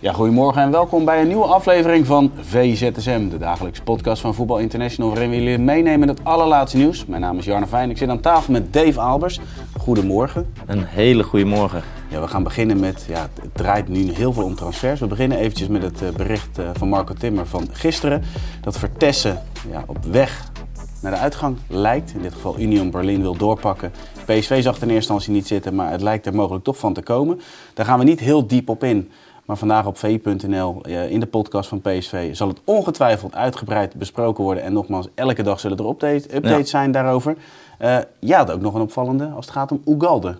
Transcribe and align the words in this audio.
Ja, 0.00 0.12
goedemorgen 0.12 0.62
en 0.62 0.70
welkom 0.70 1.04
bij 1.04 1.20
een 1.20 1.26
nieuwe 1.26 1.44
aflevering 1.44 2.06
van 2.06 2.32
VZSM, 2.40 3.28
de 3.28 3.38
dagelijkse 3.38 3.82
podcast 3.82 4.20
van 4.20 4.34
Voetbal 4.34 4.58
International, 4.58 5.10
waarin 5.10 5.30
we 5.30 5.36
jullie 5.36 5.58
meenemen 5.58 6.02
in 6.02 6.08
het 6.08 6.24
allerlaatste 6.24 6.76
nieuws. 6.76 7.06
Mijn 7.06 7.20
naam 7.20 7.38
is 7.38 7.44
Jarno 7.44 7.66
Fijn, 7.66 7.90
ik 7.90 7.98
zit 7.98 8.08
aan 8.08 8.20
tafel 8.20 8.52
met 8.52 8.72
Dave 8.72 9.00
Albers. 9.00 9.40
Goedemorgen. 9.78 10.52
Een 10.66 10.84
hele 10.84 11.22
goede 11.22 11.44
morgen. 11.44 11.82
Ja, 12.08 12.20
we 12.20 12.28
gaan 12.28 12.42
beginnen 12.42 12.80
met, 12.80 13.04
ja, 13.08 13.28
het 13.40 13.54
draait 13.54 13.88
nu 13.88 14.12
heel 14.12 14.32
veel 14.32 14.44
om 14.44 14.54
transfers. 14.54 15.00
We 15.00 15.06
beginnen 15.06 15.38
eventjes 15.38 15.68
met 15.68 15.82
het 15.82 16.02
eh, 16.02 16.08
bericht 16.08 16.58
eh, 16.58 16.70
van 16.72 16.88
Marco 16.88 17.14
Timmer 17.14 17.46
van 17.46 17.68
gisteren, 17.72 18.22
dat 18.60 18.78
Vertessen 18.78 19.42
ja, 19.70 19.84
op 19.86 20.04
weg 20.04 20.50
naar 21.02 21.12
de 21.12 21.18
uitgang 21.18 21.56
lijkt. 21.68 22.12
In 22.14 22.22
dit 22.22 22.32
geval 22.32 22.58
Union 22.58 22.90
Berlin 22.90 23.20
wil 23.20 23.36
doorpakken. 23.36 23.92
PSV 24.24 24.62
zag 24.62 24.76
er 24.76 24.82
in 24.82 24.88
eerste 24.88 24.94
instantie 24.94 25.32
niet 25.32 25.46
zitten, 25.46 25.74
maar 25.74 25.90
het 25.90 26.02
lijkt 26.02 26.26
er 26.26 26.34
mogelijk 26.34 26.64
toch 26.64 26.78
van 26.78 26.92
te 26.92 27.02
komen. 27.02 27.40
Daar 27.74 27.86
gaan 27.86 27.98
we 27.98 28.04
niet 28.04 28.20
heel 28.20 28.46
diep 28.46 28.68
op 28.68 28.84
in. 28.84 29.10
Maar 29.48 29.56
vandaag 29.56 29.86
op 29.86 29.98
v.nl, 29.98 30.80
eh, 30.82 31.10
in 31.10 31.20
de 31.20 31.26
podcast 31.26 31.68
van 31.68 31.80
PSV, 31.80 32.34
zal 32.34 32.48
het 32.48 32.60
ongetwijfeld 32.64 33.34
uitgebreid 33.34 33.94
besproken 33.94 34.44
worden. 34.44 34.62
En 34.62 34.72
nogmaals, 34.72 35.08
elke 35.14 35.42
dag 35.42 35.60
zullen 35.60 35.78
er 35.78 35.88
updates, 35.88 36.70
zijn 36.70 36.92
daarover. 36.92 37.36
Uh, 37.82 37.96
ja, 38.18 38.44
dat 38.44 38.54
ook 38.54 38.60
nog 38.60 38.74
een 38.74 38.80
opvallende 38.80 39.26
als 39.36 39.46
het 39.46 39.54
gaat 39.54 39.72
om 39.72 39.82
Ugalde. 39.86 40.36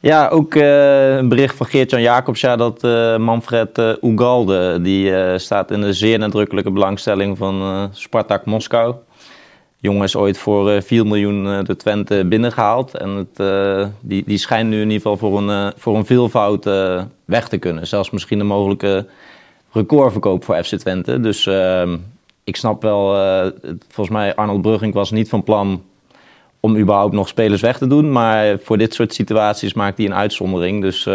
Ja, 0.00 0.28
ook 0.28 0.54
uh, 0.54 1.16
een 1.16 1.28
bericht 1.28 1.56
van 1.56 1.66
Geert-Jan 1.66 2.00
Jacobs, 2.00 2.40
ja, 2.40 2.56
dat 2.56 2.84
uh, 2.84 3.16
Manfred 3.16 3.78
uh, 3.78 3.92
Ugalde, 4.02 4.80
die 4.82 5.38
staat 5.38 5.70
in 5.70 5.80
de 5.80 5.92
zeer 5.92 6.18
nadrukkelijke 6.18 6.70
belangstelling 6.70 7.38
van 7.38 7.88
Spartak 7.92 8.44
Moskou 8.44 8.94
jongen 9.84 10.02
is 10.02 10.16
ooit 10.16 10.38
voor 10.38 10.82
4 10.82 11.00
eh, 11.00 11.06
miljoen 11.06 11.46
eh, 11.46 11.64
de 11.64 11.76
Twente 11.76 12.24
binnengehaald. 12.24 12.94
En 12.94 13.10
het, 13.10 13.40
uh, 13.40 13.86
die, 14.00 14.22
die 14.26 14.38
schijnt 14.38 14.70
nu 14.70 14.76
in 14.76 14.90
ieder 14.90 15.00
geval 15.00 15.16
voor 15.16 15.38
een, 15.38 15.72
voor 15.76 15.96
een 15.96 16.06
veelvoud 16.06 16.64
weg 17.24 17.48
te 17.48 17.58
kunnen. 17.58 17.86
Zelfs 17.86 18.10
misschien 18.10 18.40
een 18.40 18.46
mogelijke 18.46 19.06
recordverkoop 19.72 20.44
voor 20.44 20.64
FC 20.64 20.74
Twente. 20.74 21.20
Dus 21.20 21.46
ehm, 21.46 21.96
ik 22.44 22.56
snap 22.56 22.82
wel, 22.82 23.14
volgens 23.88 24.16
mij 24.16 24.34
Arnold 24.34 24.62
Brugging 24.62 24.94
was 24.94 25.10
niet 25.10 25.28
van 25.28 25.42
plan 25.42 25.82
om 26.60 26.76
überhaupt 26.76 27.14
nog 27.14 27.28
spelers 27.28 27.60
weg 27.60 27.78
te 27.78 27.86
doen. 27.86 28.12
Maar 28.12 28.58
voor 28.58 28.78
dit 28.78 28.94
soort 28.94 29.14
situaties 29.14 29.74
maakt 29.74 29.96
hij 29.96 30.06
een 30.06 30.14
uitzondering. 30.14 30.82
Dus 30.82 31.08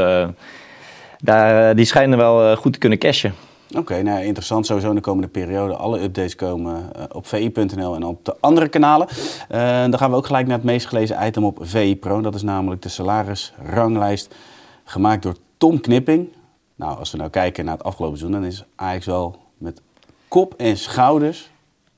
daar, 1.20 1.76
die 1.76 1.86
schijnen 1.86 2.18
wel 2.18 2.56
goed 2.56 2.74
te 2.74 2.80
kunnen 2.80 2.98
cashen. 2.98 3.34
Oké, 3.78 4.02
nou 4.02 4.24
interessant. 4.24 4.66
Sowieso 4.66 4.90
in 4.90 4.96
de 4.96 5.02
komende 5.02 5.28
periode. 5.28 5.76
Alle 5.76 6.02
updates 6.02 6.36
komen 6.36 6.92
uh, 6.98 7.04
op 7.12 7.28
vi.nl 7.28 7.96
en 7.96 8.04
op 8.04 8.26
de 8.26 8.36
andere 8.40 8.68
kanalen. 8.68 9.08
Uh, 9.10 9.82
dan 9.82 9.98
gaan 9.98 10.10
we 10.10 10.16
ook 10.16 10.26
gelijk 10.26 10.48
naar 10.48 10.56
het 10.56 10.66
meest 10.66 10.88
gelezen 10.88 11.18
item 11.28 11.44
op 11.44 11.58
VI 11.62 11.98
Pro. 11.98 12.22
Dat 12.22 12.36
is 12.36 12.42
namelijk 12.42 12.82
de 12.82 12.90
salarisranglijst 12.90 14.36
gemaakt 14.84 15.24
door 15.24 15.36
Tom 15.58 15.82
Knipping. 15.82 16.28
Nou, 16.76 17.00
als 17.00 17.12
we 17.12 17.18
nou 17.18 17.30
kijken 17.30 17.66
naar 17.66 17.74
het 17.74 17.84
afgelopen 17.84 18.18
seizoen, 18.18 18.42
dan 18.42 18.50
is 18.50 18.64
Ajax 18.76 19.06
wel 19.06 19.36
met 19.58 19.82
kop 20.28 20.54
en 20.58 20.78
schouders 20.78 21.50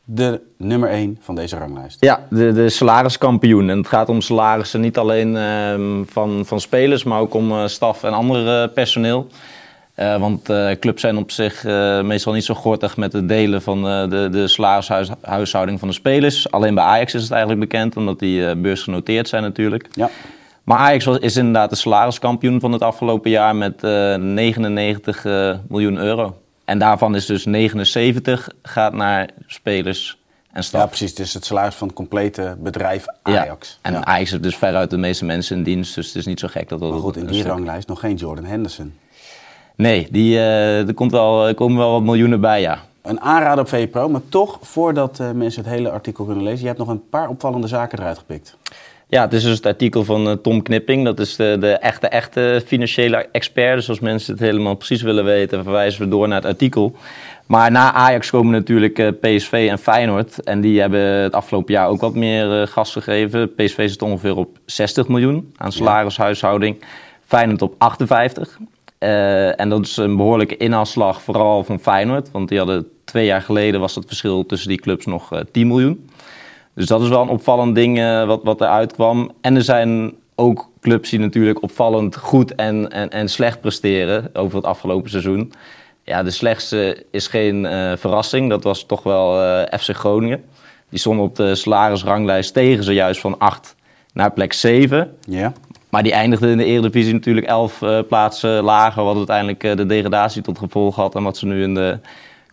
de 0.03 0.41
nummer 0.57 0.89
1 0.89 1.17
van 1.21 1.35
deze 1.35 1.57
ranglijst. 1.57 1.97
Ja, 1.99 2.27
de, 2.29 2.53
de 2.53 2.69
salariskampioen. 2.69 3.69
En 3.69 3.77
het 3.77 3.87
gaat 3.87 4.09
om 4.09 4.21
salarissen 4.21 4.81
niet 4.81 4.97
alleen 4.97 5.35
uh, 5.35 6.05
van, 6.05 6.45
van 6.45 6.59
spelers, 6.59 7.03
maar 7.03 7.19
ook 7.19 7.33
om 7.33 7.51
uh, 7.51 7.67
staf 7.67 8.03
en 8.03 8.13
ander 8.13 8.69
personeel. 8.69 9.27
Uh, 9.95 10.17
want 10.17 10.49
uh, 10.49 10.71
clubs 10.71 11.01
zijn 11.01 11.17
op 11.17 11.31
zich 11.31 11.63
uh, 11.63 12.01
meestal 12.01 12.33
niet 12.33 12.43
zo 12.43 12.53
gortig 12.53 12.97
met 12.97 13.13
het 13.13 13.27
delen 13.27 13.61
van 13.61 13.83
de, 14.09 14.27
de 14.31 14.47
salarishuishouding 14.47 15.79
van 15.79 15.87
de 15.87 15.93
spelers. 15.93 16.51
Alleen 16.51 16.75
bij 16.75 16.83
Ajax 16.83 17.13
is 17.13 17.21
het 17.21 17.31
eigenlijk 17.31 17.61
bekend, 17.61 17.97
omdat 17.97 18.19
die 18.19 18.55
beursgenoteerd 18.55 19.27
zijn 19.27 19.43
natuurlijk. 19.43 19.87
Ja. 19.93 20.09
Maar 20.63 20.77
Ajax 20.77 21.05
was, 21.05 21.17
is 21.17 21.37
inderdaad 21.37 21.69
de 21.69 21.75
salariskampioen 21.75 22.59
van 22.59 22.71
het 22.71 22.81
afgelopen 22.81 23.31
jaar 23.31 23.55
met 23.55 23.81
99 23.81 25.23
miljoen 25.67 25.97
euro. 25.97 26.35
En 26.65 26.79
daarvan 26.79 27.15
is 27.15 27.25
dus 27.25 27.45
79 27.45 28.49
gaat 28.63 28.93
naar 28.93 29.29
spelers 29.47 30.17
en 30.51 30.63
staf. 30.63 30.81
Ja, 30.81 30.87
precies. 30.87 31.13
Is 31.13 31.33
het 31.33 31.45
salaris 31.45 31.75
van 31.75 31.87
het 31.87 31.95
complete 31.95 32.55
bedrijf 32.59 33.05
Ajax. 33.21 33.69
Ja. 33.69 33.89
En 33.89 33.93
ja. 33.93 34.03
Ajax 34.05 34.31
heeft 34.31 34.43
dus 34.43 34.55
veruit 34.55 34.89
de 34.89 34.97
meeste 34.97 35.25
mensen 35.25 35.57
in 35.57 35.63
dienst, 35.63 35.95
dus 35.95 36.07
het 36.07 36.15
is 36.15 36.25
niet 36.25 36.39
zo 36.39 36.47
gek 36.47 36.69
dat 36.69 36.79
dat... 36.79 36.89
Maar 36.89 36.99
goed, 36.99 37.17
in 37.17 37.25
die 37.25 37.43
ranglijst 37.43 37.87
nog 37.87 37.99
geen 37.99 38.15
Jordan 38.15 38.45
Henderson. 38.45 38.93
Nee, 39.81 40.07
die, 40.11 40.33
uh, 40.33 40.87
er, 40.87 40.93
komt 40.93 41.11
wel, 41.11 41.47
er 41.47 41.53
komen 41.53 41.77
wel 41.77 41.91
wat 41.91 42.01
miljoenen 42.01 42.41
bij, 42.41 42.61
ja. 42.61 42.79
Een 43.01 43.21
aanrader 43.21 43.63
op 43.63 43.69
VPRO, 43.69 44.09
maar 44.09 44.21
toch, 44.29 44.59
voordat 44.61 45.19
uh, 45.21 45.31
mensen 45.31 45.63
het 45.63 45.71
hele 45.71 45.89
artikel 45.89 46.25
kunnen 46.25 46.43
lezen, 46.43 46.59
je 46.59 46.65
hebt 46.65 46.77
nog 46.77 46.87
een 46.87 47.09
paar 47.09 47.29
opvallende 47.29 47.67
zaken 47.67 47.99
eruit 47.99 48.17
gepikt. 48.17 48.57
Ja, 49.07 49.21
het 49.21 49.33
is 49.33 49.43
dus 49.43 49.55
het 49.55 49.65
artikel 49.65 50.03
van 50.03 50.27
uh, 50.27 50.33
Tom 50.33 50.61
Knipping. 50.61 51.05
Dat 51.05 51.19
is 51.19 51.35
de, 51.35 51.57
de, 51.59 51.71
echte, 51.71 52.07
echte 52.07 52.63
financiële 52.65 53.27
expert. 53.31 53.75
Dus 53.75 53.89
als 53.89 53.99
mensen 53.99 54.33
het 54.33 54.41
helemaal 54.41 54.75
precies 54.75 55.01
willen 55.01 55.23
weten, 55.25 55.63
verwijzen 55.63 56.01
we 56.01 56.07
door 56.07 56.27
naar 56.27 56.37
het 56.37 56.51
artikel. 56.51 56.95
Maar 57.45 57.71
na 57.71 57.93
Ajax 57.93 58.29
komen 58.29 58.51
natuurlijk 58.51 58.99
uh, 58.99 59.09
PSV 59.21 59.67
en 59.71 59.79
Feyenoord. 59.79 60.43
En 60.43 60.61
die 60.61 60.79
hebben 60.79 61.01
het 61.01 61.33
afgelopen 61.33 61.73
jaar 61.73 61.87
ook 61.87 62.01
wat 62.01 62.15
meer 62.15 62.61
uh, 62.61 62.67
gas 62.67 62.91
gegeven. 62.91 63.55
PSV 63.55 63.89
zit 63.89 64.01
ongeveer 64.01 64.35
op 64.35 64.57
60 64.65 65.07
miljoen 65.07 65.53
aan 65.57 65.71
salarishuishouding. 65.71 66.83
Feyenoord 67.25 67.61
op 67.61 67.75
58. 67.77 68.59
Uh, 69.03 69.59
en 69.59 69.69
dat 69.69 69.85
is 69.85 69.97
een 69.97 70.17
behoorlijke 70.17 70.57
inhaalslag, 70.57 71.21
vooral 71.21 71.63
van 71.63 71.79
Feyenoord. 71.79 72.31
Want 72.31 72.49
die 72.49 72.57
hadden 72.57 72.87
twee 73.05 73.25
jaar 73.25 73.41
geleden 73.41 73.79
was 73.79 73.95
het 73.95 74.05
verschil 74.07 74.45
tussen 74.45 74.69
die 74.69 74.81
clubs 74.81 75.05
nog 75.05 75.33
uh, 75.33 75.39
10 75.51 75.67
miljoen. 75.67 76.09
Dus 76.75 76.85
dat 76.85 77.01
is 77.01 77.09
wel 77.09 77.21
een 77.21 77.29
opvallend 77.29 77.75
ding 77.75 77.99
uh, 77.99 78.25
wat, 78.25 78.43
wat 78.43 78.61
eruit 78.61 78.93
kwam. 78.93 79.31
En 79.41 79.55
er 79.55 79.63
zijn 79.63 80.13
ook 80.35 80.69
clubs 80.81 81.09
die 81.09 81.19
natuurlijk 81.19 81.61
opvallend 81.61 82.15
goed 82.15 82.55
en, 82.55 82.91
en, 82.91 83.09
en 83.09 83.29
slecht 83.29 83.61
presteren 83.61 84.29
over 84.33 84.55
het 84.55 84.65
afgelopen 84.65 85.09
seizoen. 85.09 85.53
Ja, 86.03 86.23
de 86.23 86.31
slechtste 86.31 87.05
is 87.11 87.27
geen 87.27 87.65
verrassing. 87.97 88.49
Dat 88.49 88.63
was 88.63 88.85
toch 88.85 89.03
wel 89.03 89.65
FC 89.79 89.95
Groningen. 89.95 90.43
Die 90.89 90.99
stond 90.99 91.19
op 91.19 91.35
de 91.35 91.55
salarisranglijst 91.55 92.53
tegen 92.53 92.83
ze 92.83 92.93
juist 92.93 93.21
van 93.21 93.37
8 93.37 93.75
naar 94.13 94.31
plek 94.31 94.53
7. 94.53 95.17
Ja. 95.27 95.53
Maar 95.91 96.03
die 96.03 96.11
eindigde 96.11 96.49
in 96.49 96.57
de 96.57 96.65
Eredivisie 96.65 97.13
natuurlijk 97.13 97.47
elf 97.47 97.81
uh, 97.81 97.99
plaatsen 98.07 98.63
lager, 98.63 99.03
wat 99.03 99.17
uiteindelijk 99.17 99.63
uh, 99.63 99.75
de 99.75 99.85
degradatie 99.85 100.41
tot 100.41 100.57
gevolg 100.57 100.95
had 100.95 101.15
en 101.15 101.23
wat 101.23 101.37
ze 101.37 101.45
nu 101.45 101.63
in 101.63 101.73
de 101.73 101.99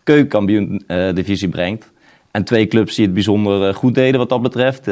keukenkampioen-divisie 0.03 1.47
uh, 1.47 1.53
brengt. 1.53 1.91
En 2.31 2.43
twee 2.43 2.67
clubs 2.67 2.95
die 2.95 3.05
het 3.05 3.13
bijzonder 3.13 3.73
goed 3.75 3.95
deden 3.95 4.19
wat 4.19 4.29
dat 4.29 4.41
betreft. 4.41 4.87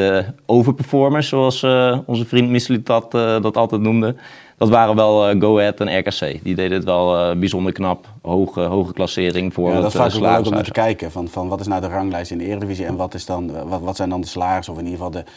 overperformers, 0.46 1.28
zoals 1.28 1.64
onze 2.06 2.26
vriend 2.26 2.50
Mislitat 2.50 3.12
dat 3.12 3.58
altijd 3.58 3.82
noemde. 3.82 4.16
Dat 4.58 4.70
waren 4.70 4.96
wel 4.96 5.40
Go 5.40 5.60
Ahead 5.60 5.80
en 5.80 6.00
RKC. 6.00 6.44
Die 6.44 6.56
deden 6.56 6.72
het 6.72 6.84
wel 6.84 7.38
bijzonder 7.38 7.72
knap. 7.74 8.08
Hoge, 8.22 8.62
hoge 8.62 8.94
klassering 8.94 9.54
voor 9.54 9.70
ja, 9.70 9.82
dat 9.82 9.94
is 9.94 10.00
vaak 10.00 10.14
leuk 10.14 10.46
om 10.46 10.54
naar 10.54 10.64
te 10.64 10.72
kijken. 10.72 11.12
Van, 11.12 11.28
van 11.28 11.48
wat 11.48 11.60
is 11.60 11.68
nou 11.68 11.82
de 11.82 11.88
ranglijst 11.88 12.32
in 12.32 12.38
de 12.38 12.46
Eredivisie 12.46 12.86
en 12.86 12.96
wat, 12.96 13.14
is 13.14 13.26
dan, 13.26 13.68
wat, 13.70 13.82
wat 13.82 13.96
zijn 13.96 14.10
dan 14.10 14.22
de 14.22 14.28
salarissen 14.28 14.74
of 14.74 14.80
in 14.80 14.86
ieder 14.86 15.00
geval 15.00 15.24
de 15.24 15.30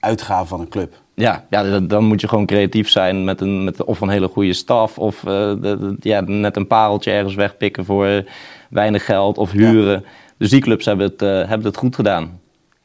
uitgaven 0.00 0.46
van 0.46 0.60
een 0.60 0.68
club. 0.68 0.94
Ja, 1.16 1.44
ja 1.50 1.80
dan 1.80 2.04
moet 2.04 2.20
je 2.20 2.28
gewoon 2.28 2.46
creatief 2.46 2.88
zijn 2.88 3.24
met 3.24 3.40
een, 3.40 3.64
met 3.64 3.84
of 3.84 4.00
een 4.00 4.08
hele 4.08 4.28
goede 4.28 4.52
staf. 4.52 4.98
Of 4.98 5.22
uh, 5.22 5.30
de, 5.30 5.58
de, 5.60 5.96
ja, 6.00 6.20
net 6.20 6.56
een 6.56 6.66
pareltje 6.66 7.10
ergens 7.10 7.34
wegpikken 7.34 7.84
voor 7.84 8.24
weinig 8.70 9.04
geld 9.04 9.38
of 9.38 9.50
huren. 9.50 10.00
Ja. 10.00 10.08
Dus 10.36 10.50
die 10.50 10.60
clubs 10.60 10.84
hebben 10.84 11.06
het, 11.06 11.22
uh, 11.22 11.28
hebben 11.28 11.66
het 11.66 11.76
goed 11.76 11.94
gedaan. 11.94 12.40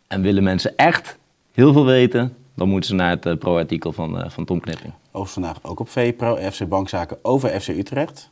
En 0.08 0.22
willen 0.22 0.44
mensen 0.44 0.78
echt 0.78 1.18
heel 1.52 1.74
veel 1.74 1.86
weten, 1.86 2.36
dan 2.56 2.70
moeten 2.70 2.90
ze 2.90 2.96
naar 2.96 3.18
het 3.22 3.40
pro-artikel 3.40 3.92
van, 3.92 4.32
van 4.32 4.46
Tom 4.46 4.60
Knipping. 4.60 4.94
Over 5.12 5.34
vandaag 5.34 5.58
ook 5.62 5.80
op 5.80 5.90
VPRO, 5.90 6.36
FC 6.52 6.68
Bankzaken 6.68 7.18
over 7.22 7.62
FC 7.62 7.68
Utrecht. 7.68 8.30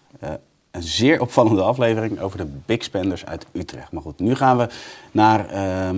een 0.71 0.83
zeer 0.83 1.21
opvallende 1.21 1.61
aflevering 1.61 2.19
over 2.19 2.37
de 2.37 2.47
big 2.65 2.83
spenders 2.83 3.25
uit 3.25 3.45
Utrecht. 3.51 3.91
Maar 3.91 4.01
goed, 4.01 4.19
nu 4.19 4.35
gaan 4.35 4.57
we 4.57 4.67
naar 5.11 5.49
ehm, 5.49 5.97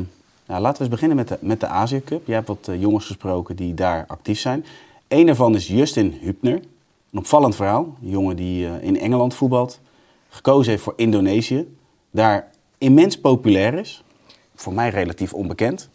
nou, 0.51 0.63
laten 0.63 0.77
we 0.77 0.83
eens 0.83 1.00
beginnen 1.00 1.18
met 1.18 1.27
de, 1.27 1.38
met 1.39 1.59
de 1.59 1.68
Azië 1.68 2.01
Cup. 2.03 2.27
Je 2.27 2.33
hebt 2.33 2.48
wat 2.48 2.68
uh, 2.69 2.81
jongens 2.81 3.06
gesproken 3.06 3.56
die 3.56 3.74
daar 3.74 4.06
actief 4.07 4.39
zijn. 4.39 4.65
Eén 5.07 5.25
daarvan 5.25 5.56
is 5.56 5.68
Justin 5.68 6.19
Hübner. 6.21 6.59
Een 7.12 7.19
opvallend 7.19 7.56
verhaal. 7.56 7.95
Een 8.01 8.09
jongen 8.09 8.36
die 8.36 8.65
uh, 8.65 8.71
in 8.81 9.00
Engeland 9.00 9.33
voetbalt. 9.33 9.80
Gekozen 10.30 10.71
heeft 10.71 10.83
voor 10.83 10.94
Indonesië. 10.95 11.68
Daar 12.12 12.51
immens 12.77 13.19
populair 13.19 13.74
is. 13.74 14.03
Voor 14.56 14.74
mij 14.74 14.89
relatief 14.89 15.33
onbekend. 15.33 15.89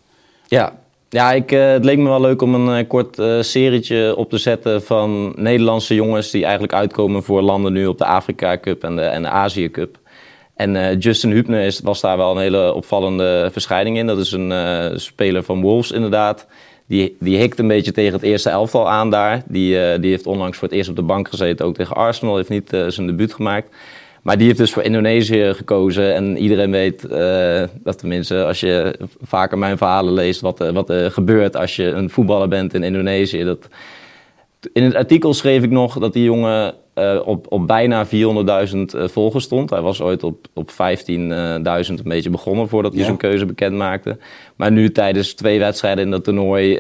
Ja, 0.47 0.73
Ja, 1.09 1.33
ik, 1.33 1.53
uh, 1.53 1.71
het 1.71 1.85
leek 1.85 1.99
me 1.99 2.09
wel 2.09 2.21
leuk 2.21 2.43
om 2.43 2.55
een 2.55 2.87
kort 2.87 3.17
serietje 3.41 4.17
op 4.17 4.31
te 4.31 4.39
zetten 4.39 4.83
van 4.83 5.33
Nederlandse 5.37 5.95
jongens 5.95 6.31
die 6.31 6.43
eigenlijk 6.43 6.73
uitkomen 6.73 7.23
voor 7.23 7.43
landen 7.43 7.73
nu 7.73 7.87
op 7.87 7.99
de 7.99 8.05
Afrika 8.05 8.59
Cup 8.59 8.85
en 8.85 8.97
de, 8.97 9.03
en 9.03 9.23
de 9.23 9.29
Azië 9.29 9.71
Cup. 9.71 9.99
En 10.57 10.99
Justin 10.99 11.33
Hübner 11.33 11.65
is, 11.65 11.81
was 11.81 12.01
daar 12.01 12.17
wel 12.17 12.31
een 12.31 12.43
hele 12.43 12.75
opvallende 12.75 13.49
verschijning 13.53 13.97
in. 13.97 14.07
Dat 14.07 14.19
is 14.19 14.33
een 14.33 15.01
speler 15.01 15.43
van 15.43 15.61
Wolves 15.61 15.91
inderdaad. 15.91 16.47
Die, 16.87 17.17
die 17.21 17.39
hikt 17.39 17.59
een 17.59 17.69
beetje 17.69 17.93
tegen 17.93 18.13
het 18.13 18.23
eerste 18.23 18.51
elftal 18.51 18.89
aan 18.89 19.11
daar. 19.11 19.43
Die, 19.47 19.99
die 19.99 20.11
heeft 20.11 20.27
onlangs 20.27 20.59
voor 20.59 20.69
het 20.69 20.77
eerst 20.77 20.91
op 20.91 20.97
de 20.97 21.03
bank 21.03 21.29
gezeten, 21.29 21.67
ook 21.67 21.75
tegen 21.75 21.97
Arsenal. 21.97 22.37
Heeft 22.37 22.49
niet 22.49 22.77
zijn 22.89 23.07
debuut 23.07 23.35
gemaakt. 23.35 23.75
Maar 24.23 24.37
die 24.37 24.47
heeft 24.47 24.59
dus 24.59 24.73
voor 24.73 24.83
Indonesië 24.83 25.53
gekozen. 25.55 26.15
En 26.15 26.37
iedereen 26.37 26.71
weet 26.71 27.09
dat 27.83 27.99
tenminste, 27.99 28.45
als 28.45 28.61
je 28.61 28.99
vaker 29.23 29.59
mijn 29.59 29.77
verhalen 29.77 30.13
leest, 30.13 30.41
wat, 30.41 30.59
wat 30.73 30.91
er 30.91 31.11
gebeurt 31.11 31.57
als 31.57 31.77
je 31.77 31.85
een 31.85 32.11
voetballer 32.11 32.49
bent 32.49 32.75
in 32.75 32.83
Indonesië. 32.83 33.45
Dat... 33.45 33.69
In 34.73 34.83
het 34.83 34.95
artikel 34.95 35.35
schreef 35.35 35.63
ik 35.63 35.71
nog 35.71 35.99
dat 35.99 36.13
die 36.13 36.25
jongen 36.25 36.75
uh, 36.95 37.21
op, 37.25 37.47
op 37.53 37.67
bijna 37.67 38.07
400.000 38.07 38.11
volgers 39.05 39.45
stond. 39.45 39.71
Hij 39.71 39.81
was 39.81 40.01
ooit 40.01 40.23
op, 40.23 40.47
op 40.55 40.71
15.000 40.71 40.77
een 41.17 42.01
beetje 42.05 42.31
begonnen 42.31 42.69
voordat 42.69 42.91
hij 42.91 43.01
ja. 43.01 43.07
zijn 43.07 43.19
keuze 43.19 43.47
bekend 43.47 43.77
maakte. 43.77 44.19
Maar 44.57 44.73
nu 44.73 44.93
tijdens 44.93 45.35
twee 45.35 45.59
wedstrijden 45.59 46.05
in 46.05 46.11
dat 46.11 46.25
toernooi 46.25 46.77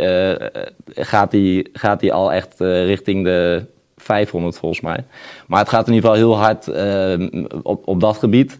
gaat 0.94 1.32
hij 1.32 1.66
gaat 1.72 2.00
hij 2.00 2.12
al 2.12 2.32
echt 2.32 2.54
richting 2.60 3.24
de 3.24 3.64
500 3.96 4.58
volgens 4.58 4.80
mij. 4.80 5.04
Maar 5.46 5.58
het 5.58 5.68
gaat 5.68 5.88
in 5.88 5.94
ieder 5.94 6.10
geval 6.10 6.24
heel 6.24 6.38
hard 6.38 6.68
op, 7.62 7.88
op 7.88 8.00
dat 8.00 8.16
gebied. 8.16 8.58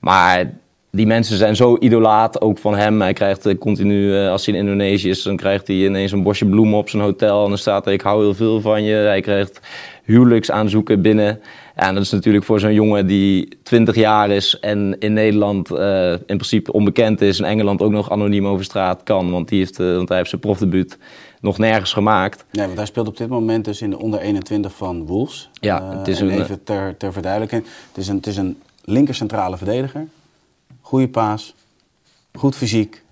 Maar 0.00 0.52
die 0.98 1.06
mensen 1.06 1.36
zijn 1.36 1.56
zo 1.56 1.76
idolaat, 1.80 2.40
ook 2.40 2.58
van 2.58 2.76
hem. 2.76 3.00
Hij 3.00 3.12
krijgt 3.12 3.46
uh, 3.46 3.58
continu, 3.58 3.94
uh, 3.94 4.30
als 4.30 4.46
hij 4.46 4.54
in 4.54 4.60
Indonesië 4.60 5.08
is, 5.08 5.22
dan 5.22 5.36
krijgt 5.36 5.66
hij 5.66 5.76
ineens 5.76 6.12
een 6.12 6.22
bosje 6.22 6.46
bloemen 6.46 6.78
op 6.78 6.88
zijn 6.88 7.02
hotel. 7.02 7.42
En 7.42 7.48
dan 7.48 7.58
staat 7.58 7.86
er, 7.86 7.92
ik 7.92 8.00
hou 8.00 8.22
heel 8.22 8.34
veel 8.34 8.60
van 8.60 8.82
je. 8.82 8.94
Hij 8.94 9.20
krijgt 9.20 9.60
huwelijksaanzoeken 10.04 11.02
binnen. 11.02 11.40
En 11.74 11.94
dat 11.94 12.02
is 12.02 12.10
natuurlijk 12.10 12.44
voor 12.44 12.60
zo'n 12.60 12.72
jongen 12.72 13.06
die 13.06 13.48
20 13.62 13.94
jaar 13.94 14.30
is 14.30 14.58
en 14.60 14.96
in 14.98 15.12
Nederland 15.12 15.70
uh, 15.70 16.10
in 16.12 16.18
principe 16.26 16.72
onbekend 16.72 17.20
is. 17.20 17.38
In 17.38 17.44
Engeland 17.44 17.82
ook 17.82 17.92
nog 17.92 18.10
anoniem 18.10 18.46
over 18.46 18.64
straat 18.64 19.02
kan, 19.02 19.30
want, 19.30 19.48
die 19.48 19.58
heeft, 19.58 19.76
want 19.76 20.08
hij 20.08 20.16
heeft 20.16 20.30
zijn 20.30 20.40
profdebuut 20.40 20.98
nog 21.40 21.58
nergens 21.58 21.92
gemaakt. 21.92 22.44
Nee, 22.50 22.64
want 22.64 22.76
hij 22.76 22.86
speelt 22.86 23.08
op 23.08 23.16
dit 23.16 23.28
moment 23.28 23.64
dus 23.64 23.82
in 23.82 23.90
de 23.90 23.98
onder 23.98 24.20
21 24.20 24.72
van 24.72 25.06
Wolves. 25.06 25.50
Ja, 25.52 25.80
uh, 25.80 25.98
het 25.98 26.08
is 26.08 26.20
een, 26.20 26.30
even 26.30 26.64
ter, 26.64 26.96
ter 26.96 27.12
verduidelijking. 27.12 27.64
Het 27.88 27.96
is 27.96 28.08
een, 28.08 28.16
het 28.16 28.26
is 28.26 28.36
een 28.36 28.58
linker 28.84 29.14
centrale 29.14 29.56
verdediger. 29.56 30.06
Goede 30.88 31.08
paas, 31.08 31.54
goed 32.32 32.54
fysiek, 32.54 33.04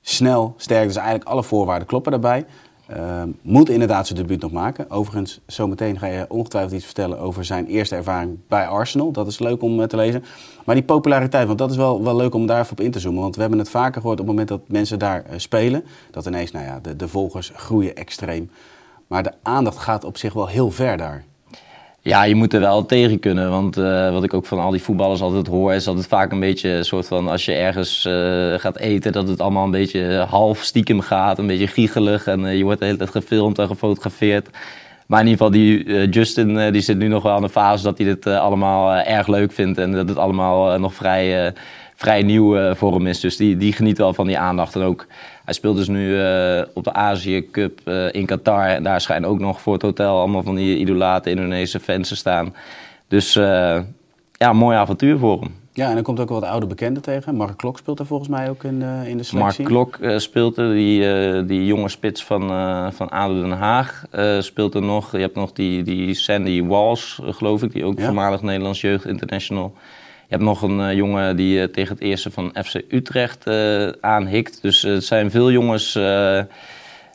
snel, 0.00 0.54
sterk. 0.56 0.86
Dus 0.86 0.96
eigenlijk 0.96 1.28
alle 1.28 1.42
voorwaarden 1.42 1.88
kloppen 1.88 2.12
daarbij. 2.12 2.44
Uh, 2.90 3.22
moet 3.42 3.68
inderdaad 3.68 4.06
zijn 4.06 4.18
debuut 4.18 4.40
nog 4.40 4.52
maken. 4.52 4.90
Overigens, 4.90 5.40
zometeen 5.46 5.98
ga 5.98 6.06
je 6.06 6.24
ongetwijfeld 6.28 6.74
iets 6.74 6.84
vertellen 6.84 7.18
over 7.18 7.44
zijn 7.44 7.66
eerste 7.66 7.96
ervaring 7.96 8.38
bij 8.48 8.66
Arsenal. 8.66 9.12
Dat 9.12 9.26
is 9.26 9.38
leuk 9.38 9.62
om 9.62 9.80
uh, 9.80 9.86
te 9.86 9.96
lezen. 9.96 10.24
Maar 10.64 10.74
die 10.74 10.84
populariteit, 10.84 11.46
want 11.46 11.58
dat 11.58 11.70
is 11.70 11.76
wel, 11.76 12.02
wel 12.02 12.16
leuk 12.16 12.34
om 12.34 12.46
daar 12.46 12.60
even 12.60 12.72
op 12.72 12.80
in 12.80 12.90
te 12.90 13.00
zoomen. 13.00 13.22
Want 13.22 13.34
we 13.34 13.40
hebben 13.40 13.58
het 13.58 13.70
vaker 13.70 14.00
gehoord 14.00 14.20
op 14.20 14.26
het 14.26 14.36
moment 14.36 14.48
dat 14.48 14.68
mensen 14.68 14.98
daar 14.98 15.24
uh, 15.26 15.32
spelen. 15.36 15.84
Dat 16.10 16.26
ineens, 16.26 16.50
nou 16.50 16.64
ja, 16.64 16.78
de, 16.80 16.96
de 16.96 17.08
volgers 17.08 17.52
groeien 17.54 17.96
extreem. 17.96 18.50
Maar 19.06 19.22
de 19.22 19.32
aandacht 19.42 19.78
gaat 19.78 20.04
op 20.04 20.16
zich 20.16 20.32
wel 20.32 20.48
heel 20.48 20.70
ver 20.70 20.96
daar. 20.96 21.24
Ja, 22.04 22.22
je 22.22 22.34
moet 22.34 22.54
er 22.54 22.60
wel 22.60 22.86
tegen 22.86 23.18
kunnen. 23.18 23.50
Want 23.50 23.78
uh, 23.78 24.10
wat 24.12 24.24
ik 24.24 24.34
ook 24.34 24.46
van 24.46 24.58
al 24.58 24.70
die 24.70 24.82
voetballers 24.82 25.20
altijd 25.20 25.46
hoor, 25.46 25.72
is 25.74 25.84
dat 25.84 25.96
het 25.96 26.06
vaak 26.06 26.32
een 26.32 26.40
beetje 26.40 26.68
een 26.68 26.84
soort 26.84 27.06
van 27.06 27.28
als 27.28 27.44
je 27.44 27.52
ergens 27.52 28.04
uh, 28.04 28.54
gaat 28.58 28.78
eten, 28.78 29.12
dat 29.12 29.28
het 29.28 29.40
allemaal 29.40 29.64
een 29.64 29.70
beetje 29.70 30.26
half 30.28 30.62
stiekem 30.62 31.00
gaat, 31.00 31.38
een 31.38 31.46
beetje 31.46 31.66
giegelig. 31.66 32.26
En 32.26 32.40
uh, 32.40 32.56
je 32.56 32.64
wordt 32.64 32.78
de 32.78 32.84
hele 32.84 32.96
tijd 32.96 33.10
gefilmd 33.10 33.58
en 33.58 33.66
gefotografeerd. 33.66 34.48
Maar 35.06 35.20
in 35.20 35.26
ieder 35.26 35.46
geval, 35.46 35.60
die 35.60 36.08
Justin 36.08 36.72
die 36.72 36.80
zit 36.80 36.96
nu 36.96 37.08
nog 37.08 37.22
wel 37.22 37.36
in 37.36 37.42
de 37.42 37.48
fase 37.48 37.84
dat 37.84 37.98
hij 37.98 38.06
dit 38.06 38.26
allemaal 38.26 38.92
erg 38.94 39.26
leuk 39.26 39.52
vindt. 39.52 39.78
En 39.78 39.92
dat 39.92 40.08
het 40.08 40.18
allemaal 40.18 40.78
nog 40.78 40.94
vrij, 40.94 41.52
vrij 42.02 42.22
nieuw 42.22 42.74
voor 42.74 42.92
hem 42.92 43.06
is. 43.06 43.20
Dus 43.20 43.36
die, 43.36 43.56
die 43.56 43.72
geniet 43.72 43.98
wel 43.98 44.14
van 44.14 44.26
die 44.26 44.38
aandacht. 44.38 44.74
En 44.74 44.82
ook 44.82 45.06
hij 45.44 45.54
speelt 45.54 45.76
dus 45.76 45.88
nu 45.88 46.08
uh, 46.08 46.62
op 46.74 46.84
de 46.84 46.92
Azië 46.92 47.50
Cup 47.50 47.80
uh, 47.84 48.12
in 48.12 48.26
Qatar. 48.26 48.66
En 48.66 48.82
daar 48.82 49.00
schijnen 49.00 49.28
ook 49.28 49.38
nog 49.38 49.60
voor 49.60 49.72
het 49.72 49.82
hotel 49.82 50.18
allemaal 50.18 50.42
van 50.42 50.54
die 50.54 50.78
idolaten 50.78 51.30
Indonesische 51.30 51.80
fans 51.80 52.08
te 52.08 52.16
staan. 52.16 52.54
Dus 53.08 53.32
ja, 54.32 54.52
mooi 54.52 54.76
avontuur 54.76 55.18
voor 55.18 55.40
hem. 55.40 55.54
Ja, 55.74 55.88
en 55.88 55.94
dan 55.94 56.02
komt 56.02 56.20
ook 56.20 56.28
wel 56.28 56.40
wat 56.40 56.48
oude 56.48 56.66
bekenden 56.66 57.02
tegen. 57.02 57.34
Mark 57.34 57.56
Klok 57.56 57.78
speelt 57.78 57.98
er 57.98 58.06
volgens 58.06 58.28
mij 58.28 58.50
ook 58.50 58.64
in 58.64 58.78
de, 58.78 59.02
in 59.06 59.16
de 59.16 59.22
selectie. 59.22 59.68
Mark 59.68 59.74
Klok 59.74 59.98
uh, 60.00 60.18
speelt 60.18 60.56
er, 60.56 60.72
die, 60.72 61.00
uh, 61.00 61.48
die 61.48 61.66
jonge 61.66 61.88
spits 61.88 62.24
van, 62.24 62.50
uh, 62.50 62.90
van 62.90 63.08
ADO 63.08 63.40
Den 63.40 63.50
Haag 63.50 64.04
speelt 64.38 64.74
er 64.74 64.82
nog. 64.82 65.12
Je 65.12 65.18
hebt 65.18 65.34
nog 65.34 65.52
die, 65.52 65.82
die 65.82 66.14
Sandy 66.14 66.64
Walls, 66.64 67.20
geloof 67.24 67.62
ik, 67.62 67.72
die 67.72 67.84
ook 67.84 67.98
ja. 67.98 68.04
voormalig 68.04 68.42
Nederlands 68.42 68.80
Jeugd 68.80 69.04
International 69.04 69.74
hebt 70.32 70.44
nog 70.44 70.62
een 70.62 70.78
uh, 70.78 70.92
jongen 70.94 71.36
die 71.36 71.58
uh, 71.58 71.64
tegen 71.64 71.94
het 71.94 72.02
eerste 72.02 72.30
van 72.30 72.54
FC 72.64 72.74
Utrecht 72.88 73.46
uh, 73.46 73.88
aanhikt. 74.00 74.62
Dus 74.62 74.82
het 74.82 75.04
zijn 75.04 75.30
veel 75.30 75.50
jongens 75.50 75.92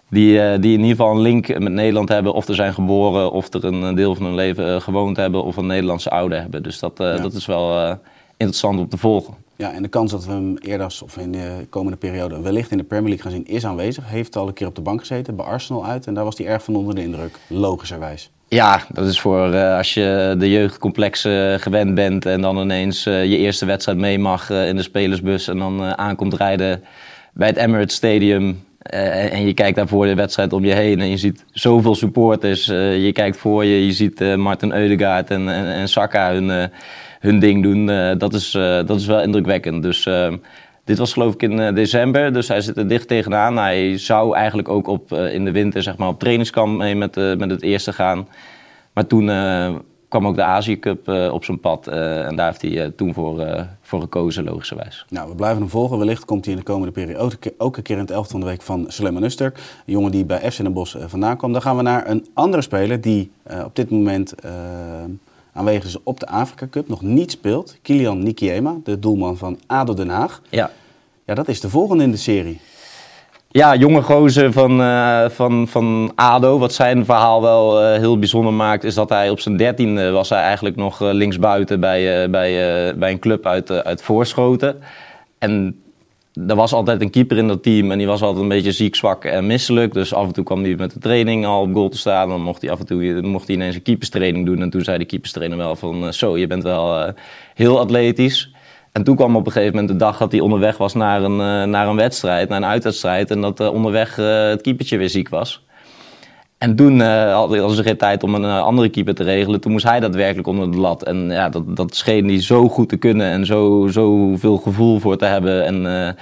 die, 0.10 0.60
die 0.60 0.74
in 0.74 0.82
ieder 0.82 0.90
geval 0.90 1.12
een 1.12 1.22
link 1.22 1.60
met 1.60 1.74
Nederland 1.74 2.10
hebben. 2.10 2.34
Of 2.34 2.48
er 2.48 2.56
zijn 2.56 2.74
geboren, 2.74 3.32
of 3.32 3.54
er 3.54 3.66
een 3.66 3.96
deel 3.96 4.16
van 4.16 4.26
hun 4.26 4.36
leven 4.36 4.82
gewoond 4.82 5.18
hebben. 5.18 5.44
Of 5.44 5.58
een 5.58 5.66
Nederlandse 5.66 6.10
ouder 6.10 6.42
hebben. 6.42 6.64
Dus 6.64 6.80
dat, 6.80 6.94
ja. 6.98 7.18
dat 7.18 7.34
is 7.34 7.46
wel 7.46 7.98
interessant 8.38 8.80
om 8.80 8.90
te 8.90 8.98
volgen. 8.98 9.34
Ja, 9.56 9.72
en 9.72 9.82
de 9.82 9.88
kans 9.88 10.12
dat 10.12 10.26
we 10.26 10.32
hem 10.32 10.58
eerder 10.58 11.00
of 11.04 11.18
in 11.18 11.32
de 11.32 11.66
komende 11.70 11.98
periode 11.98 12.42
wellicht 12.42 12.72
in 12.72 12.78
de 12.78 12.84
Premier 12.84 13.10
League 13.10 13.32
gaan 13.32 13.44
zien 13.44 13.56
is 13.56 13.66
aanwezig. 13.66 14.10
Heeft 14.10 14.36
al 14.36 14.48
een 14.48 14.54
keer 14.54 14.68
op 14.68 14.76
de 14.76 14.82
bank 14.82 15.00
gezeten, 15.00 15.36
bij 15.36 15.46
Arsenal 15.46 15.86
uit. 15.86 16.08
En 16.08 16.14
daar 16.14 16.24
was 16.24 16.38
hij 16.38 16.48
erg 16.48 16.64
van 16.64 16.76
onder 16.76 16.96
de 16.96 17.02
indruk, 17.02 17.40
logischerwijs. 17.48 18.32
Ja, 18.50 18.82
dat 18.94 19.08
is 19.08 19.20
voor 19.20 19.54
uh, 19.54 19.78
als 19.78 19.94
je 19.94 20.36
de 20.38 20.50
jeugdcomplexen 20.52 21.54
uh, 21.54 21.60
gewend 21.60 21.96
bent 21.96 22.26
en 22.26 22.42
dan 22.42 22.58
ineens 22.58 23.06
uh, 23.06 23.26
je 23.26 23.38
eerste 23.38 23.66
wedstrijd 23.66 23.98
mee 23.98 24.20
mag 24.20 24.50
in 24.50 24.76
de 24.76 24.82
spelersbus 24.82 25.48
en 25.48 25.58
dan 25.58 25.98
aankomt 25.98 26.34
rijden 26.34 26.84
bij 27.34 27.48
het 27.48 27.58
Emirates 27.58 27.96
Stadium. 27.96 28.64
en 28.80 29.46
je 29.46 29.54
kijkt 29.54 29.76
daar 29.76 29.88
voor 29.88 30.06
de 30.06 30.16
wedstrijd 30.16 30.54
om 30.54 30.66
je 30.66 30.74
heen 30.74 31.00
en 31.00 31.10
je 31.10 31.18
ziet 31.18 31.46
zoveel 31.52 31.96
supporters. 31.96 32.66
je 32.66 33.10
kijkt 33.14 33.38
voor 33.38 33.66
je, 33.66 33.86
je 33.86 33.92
ziet 33.92 34.36
Martin 34.36 34.74
Eudegaard 34.74 35.30
en, 35.30 35.50
en, 35.50 35.66
en 35.66 35.90
Saka 35.90 36.32
hun, 36.34 36.70
hun 37.20 37.40
ding 37.40 37.64
doen. 37.64 37.86
dat, 38.18 38.34
is, 38.34 38.52
dat 38.86 39.00
is 39.00 39.06
wel 39.06 39.22
indrukwekkend. 39.22 39.84
Dus 39.84 40.08
dit 40.88 40.98
was 40.98 41.14
geloof 41.14 41.34
ik 41.34 41.42
in 41.42 41.76
december, 41.76 42.34
dus 42.34 42.48
hij 42.48 42.62
zit 42.62 42.78
er 42.78 42.88
dicht 42.88 43.08
tegenaan. 43.08 43.58
Hij 43.58 43.98
zou 43.98 44.36
eigenlijk 44.36 44.70
ook 44.70 44.88
op, 44.88 45.12
in 45.14 45.46
de 45.46 45.52
winter 45.52 45.84
zeg 45.84 45.98
maar, 45.98 46.08
op 46.08 46.20
trainingskamp 46.20 46.78
mee 46.78 46.96
met, 46.96 47.16
met 47.16 47.50
het 47.50 47.62
eerste 47.62 47.94
gaan. 47.94 48.28
Maar 48.94 49.08
toen 49.08 49.26
kwam 50.08 50.28
ook 50.28 50.36
de 50.36 50.44
Azië 50.44 50.80
Cup 50.80 51.08
op 51.32 51.44
zijn 51.44 51.60
pad. 51.60 51.88
En 51.88 52.36
daar 52.36 52.46
heeft 52.46 52.62
hij 52.62 52.92
toen 52.96 53.14
voor, 53.14 53.66
voor 53.82 54.02
gekozen, 54.02 54.44
logischerwijs. 54.44 55.06
Nou, 55.10 55.30
we 55.30 55.36
blijven 55.36 55.60
hem 55.60 55.70
volgen. 55.70 55.98
Wellicht 55.98 56.26
komt 56.26 56.46
hij 56.46 56.54
in 56.54 56.60
de 56.60 56.66
komende 56.66 56.92
periode 56.92 57.38
ook 57.58 57.78
een 57.78 57.84
keer 57.84 57.96
in 57.96 58.02
het 58.02 58.12
elftal 58.12 58.32
van 58.32 58.40
de 58.40 58.46
week 58.46 58.62
van 58.62 58.86
Suleiman 58.88 59.24
Uster. 59.24 59.54
Een 59.56 59.94
jongen 59.94 60.12
die 60.12 60.26
bij 60.26 60.52
FC 60.52 60.58
Den 60.58 60.74
Bosch 60.74 60.98
vandaan 61.06 61.38
kwam. 61.38 61.52
Dan 61.52 61.62
gaan 61.62 61.78
we 61.78 61.82
naar 61.82 62.10
een 62.10 62.28
andere 62.34 62.62
speler 62.62 63.02
die 63.02 63.32
op 63.66 63.76
dit 63.76 63.90
moment 63.90 64.34
aanwezig 65.58 65.84
is 65.84 66.04
op 66.04 66.20
de 66.20 66.28
Afrika 66.28 66.68
Cup. 66.70 66.88
Nog 66.88 67.02
niet 67.02 67.32
speelt. 67.32 67.78
Kilian 67.82 68.24
Nikiema, 68.24 68.76
de 68.84 69.00
doelman 69.00 69.38
van 69.38 69.60
ADO 69.68 69.94
Den 69.94 70.10
Haag. 70.10 70.42
Ja. 70.50 70.72
Ja, 71.26 71.34
dat 71.34 71.48
is 71.48 71.60
de 71.60 71.70
volgende 71.70 72.04
in 72.04 72.12
de 72.12 72.18
serie. 72.18 72.60
Ja, 73.50 73.76
jonge 73.76 74.02
gozer 74.02 74.52
van, 74.52 74.82
uh, 74.82 75.30
van, 75.30 75.68
van 75.68 76.12
ADO. 76.16 76.58
Wat 76.58 76.74
zijn 76.74 77.06
verhaal 77.06 77.42
wel 77.42 77.84
uh, 77.84 77.98
heel 77.98 78.20
bijzonder 78.20 78.54
maakt, 78.54 78.84
is 78.84 78.94
dat 78.94 79.10
hij 79.10 79.30
op 79.30 79.40
zijn 79.40 79.58
dertiende 79.58 80.12
was 80.12 80.30
hij 80.30 80.42
eigenlijk 80.42 80.76
nog 80.76 81.02
uh, 81.02 81.12
linksbuiten 81.12 81.80
bij, 81.80 82.30
bij, 82.30 82.96
bij 82.98 83.12
een 83.12 83.20
club 83.20 83.46
uit, 83.46 83.72
uit 83.72 84.02
Voorschoten. 84.02 84.80
En 85.38 85.82
er 86.48 86.56
was 86.56 86.74
altijd 86.74 87.02
een 87.02 87.10
keeper 87.10 87.38
in 87.38 87.48
dat 87.48 87.64
team 87.64 87.92
en 87.92 87.98
die 87.98 88.08
was 88.08 88.22
altijd 88.22 88.42
een 88.42 88.50
beetje 88.50 88.72
ziek, 88.72 88.96
zwak 88.96 89.26
en 89.26 89.48
misselijk. 89.48 89.94
Dus 89.94 90.14
af 90.14 90.28
en 90.28 90.34
toe 90.34 90.44
kwam 90.44 90.64
hij 90.64 90.76
met 90.76 90.94
de 90.94 91.00
training 91.00 91.46
al 91.46 91.62
op 91.62 91.74
goal 91.74 91.90
te 91.90 91.98
staan. 91.98 92.30
Dan 92.30 92.42
mocht 92.42 92.62
hij 92.62 92.72
af 92.72 92.80
en 92.80 92.86
toe 92.86 93.22
mocht 93.22 93.48
hij 93.48 93.56
ineens 93.56 93.76
een 93.76 93.82
keeperstraining 93.82 94.46
doen. 94.46 94.62
En 94.62 94.70
toen 94.70 94.82
zei 94.84 94.98
de 94.98 95.06
keeperstrainer 95.06 95.58
wel 95.58 95.76
van, 95.76 96.14
zo, 96.14 96.38
je 96.38 96.48
bent 96.48 96.64
wel 96.64 97.14
heel 97.54 97.80
atletisch. 97.80 98.52
En 98.92 99.04
toen 99.04 99.16
kwam 99.16 99.36
op 99.36 99.46
een 99.46 99.52
gegeven 99.52 99.76
moment 99.76 99.92
de 99.92 100.06
dag 100.06 100.18
dat 100.18 100.32
hij 100.32 100.42
onderweg 100.42 100.78
was 100.78 100.94
naar 100.94 101.24
een, 101.24 101.32
uh, 101.32 101.64
naar 101.64 101.88
een 101.88 101.96
wedstrijd, 101.96 102.50
naar 102.50 102.58
een 102.58 102.66
uitwedstrijd. 102.66 103.32
En 103.32 103.42
dat 103.42 103.70
onderweg 103.70 104.16
het 104.16 104.62
keepertje 104.62 104.98
weer 104.98 105.10
ziek 105.10 105.30
was. 105.30 105.66
En 106.58 106.76
toen 106.76 107.00
hadden 107.00 107.76
ze 107.76 107.84
geen 107.84 107.98
tijd 107.98 108.24
om 108.24 108.36
een 108.36 108.46
andere 108.46 108.90
keeper 108.90 109.16
te 109.16 109.24
regelen. 109.24 109.62
Toen 109.62 109.72
moest 109.72 109.86
hij 109.86 110.00
daadwerkelijk 110.00 110.48
onder 110.48 110.72
de 110.72 110.78
lat. 110.78 111.04
En 111.04 111.30
ja, 111.30 111.50
dat, 111.50 111.76
dat 111.76 111.96
scheen 111.96 112.28
hij 112.28 112.42
zo 112.42 112.70
goed 112.70 112.90
te 112.90 112.98
kunnen 112.98 113.28
en 113.32 113.46
zo, 113.46 113.88
zo 113.92 114.36
veel 114.38 114.58
gevoel 114.58 115.00
voor 115.00 115.18
te 115.18 115.26
hebben. 115.26 115.66
En 115.66 116.16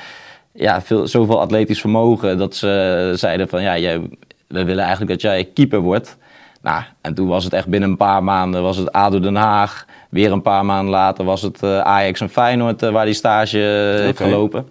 ja, 0.54 0.82
veel, 0.82 1.08
zoveel 1.08 1.40
atletisch 1.40 1.80
vermogen 1.80 2.38
dat 2.38 2.56
ze 2.56 3.12
zeiden 3.16 3.50
van 3.50 3.62
ja, 3.62 3.78
jij, 3.78 4.00
we 4.48 4.64
willen 4.64 4.84
eigenlijk 4.84 5.12
dat 5.12 5.22
jij 5.22 5.44
keeper 5.54 5.80
wordt. 5.80 6.18
Nou, 6.66 6.84
en 7.02 7.14
toen 7.14 7.28
was 7.28 7.44
het 7.44 7.54
echt 7.54 7.68
binnen 7.68 7.90
een 7.90 7.98
paar 7.98 8.24
maanden 8.24 8.62
was 8.62 8.78
het 8.78 8.92
ADO 8.92 9.20
Den 9.20 9.36
Haag. 9.36 9.86
Weer 10.10 10.32
een 10.32 10.42
paar 10.42 10.66
maanden 10.66 10.92
later 10.92 11.26
was 11.26 11.42
het 11.42 11.64
uh, 11.64 11.80
Ajax 11.80 12.22
en 12.22 12.30
Feyenoord 12.30 12.84
uh, 12.84 12.90
waar 12.90 13.06
die 13.06 13.14
stage 13.14 13.58
uh, 13.58 14.04
heeft 14.04 14.18
gelopen. 14.18 14.68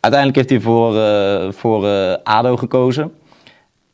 uiteindelijk 0.00 0.36
heeft 0.36 0.50
hij 0.50 0.60
voor, 0.60 0.98
eh, 0.98 1.52
voor 1.52 1.88
eh, 1.88 2.14
ADO 2.22 2.56
gekozen. 2.56 3.12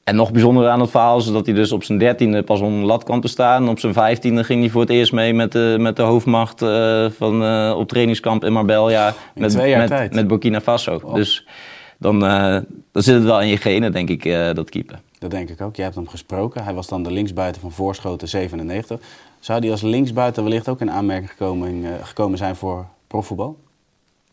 En 0.09 0.17
nog 0.17 0.33
bijzonder 0.33 0.69
aan 0.69 0.81
het 0.81 0.91
verhaal 0.91 1.19
is 1.19 1.25
dat 1.25 1.47
hij 1.47 1.55
dus 1.55 1.73
op 1.73 1.85
zijn 1.85 1.99
dertiende 1.99 2.43
pas 2.43 2.61
om 2.61 2.81
de 2.81 2.87
lat 2.87 3.05
kwam 3.05 3.21
te 3.21 3.29
staan. 3.29 3.69
Op 3.69 3.79
zijn 3.79 3.93
vijftiende 3.93 4.45
ging 4.45 4.61
hij 4.61 4.71
voor 4.71 4.81
het 4.81 4.91
eerst 4.91 5.13
mee 5.13 5.35
met 5.35 5.53
de, 5.53 5.77
met 5.79 5.97
de 5.97 6.03
hoofdmacht 6.03 6.63
eh, 6.63 7.07
van, 7.11 7.45
eh, 7.45 7.75
op 7.77 7.89
trainingskamp 7.89 8.45
in 8.45 8.53
Marbella. 8.53 9.09
In 9.09 9.15
met, 9.35 9.51
twee 9.51 9.71
jaar 9.71 9.79
met, 9.79 9.89
tijd. 9.89 10.15
met 10.15 10.29
Burkina 10.29 10.61
Faso. 10.61 11.13
Dus 11.15 11.47
dan, 11.99 12.27
eh, 12.27 12.57
dan 12.93 13.03
zit 13.03 13.15
het 13.15 13.25
wel 13.25 13.41
in 13.41 13.49
je 13.49 13.57
genen, 13.57 13.93
denk 13.93 14.09
ik, 14.09 14.23
dat 14.55 14.71
keeper. 14.71 15.01
Dat 15.19 15.31
denk 15.31 15.49
ik 15.49 15.61
ook. 15.61 15.77
Jij 15.77 15.85
hebt 15.85 15.97
hem 15.97 16.09
gesproken. 16.09 16.65
Hij 16.65 16.75
was 16.75 16.89
dan 16.89 17.03
de 17.03 17.11
linksbuiten 17.11 17.61
van 17.61 17.73
Voorschoten 17.73 18.29
97. 18.29 19.01
Zou 19.41 19.61
hij 19.61 19.71
als 19.71 19.83
linksbuiten 19.83 20.43
wellicht 20.43 20.69
ook 20.69 20.81
in 20.81 20.91
aanmerking 20.91 21.31
gekomen, 21.31 21.85
gekomen 22.03 22.39
zijn 22.39 22.57
voor 22.57 22.87
profvoetbal? 23.07 23.57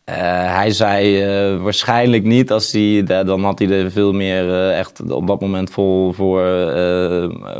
Eh, 0.06 0.16
hij 0.56 0.70
zei 0.70 1.22
eh, 1.22 1.62
waarschijnlijk 1.62 2.24
niet. 2.24 2.50
Als 2.52 2.72
hij, 2.72 3.02
da- 3.04 3.24
dan 3.24 3.44
had 3.44 3.58
hij 3.58 3.68
er 3.70 3.90
veel 3.90 4.12
meer 4.12 4.48
eh, 4.50 4.78
echt 4.78 5.10
op 5.10 5.26
dat 5.26 5.40
moment 5.40 5.70
vol 5.70 6.12
voor 6.12 6.42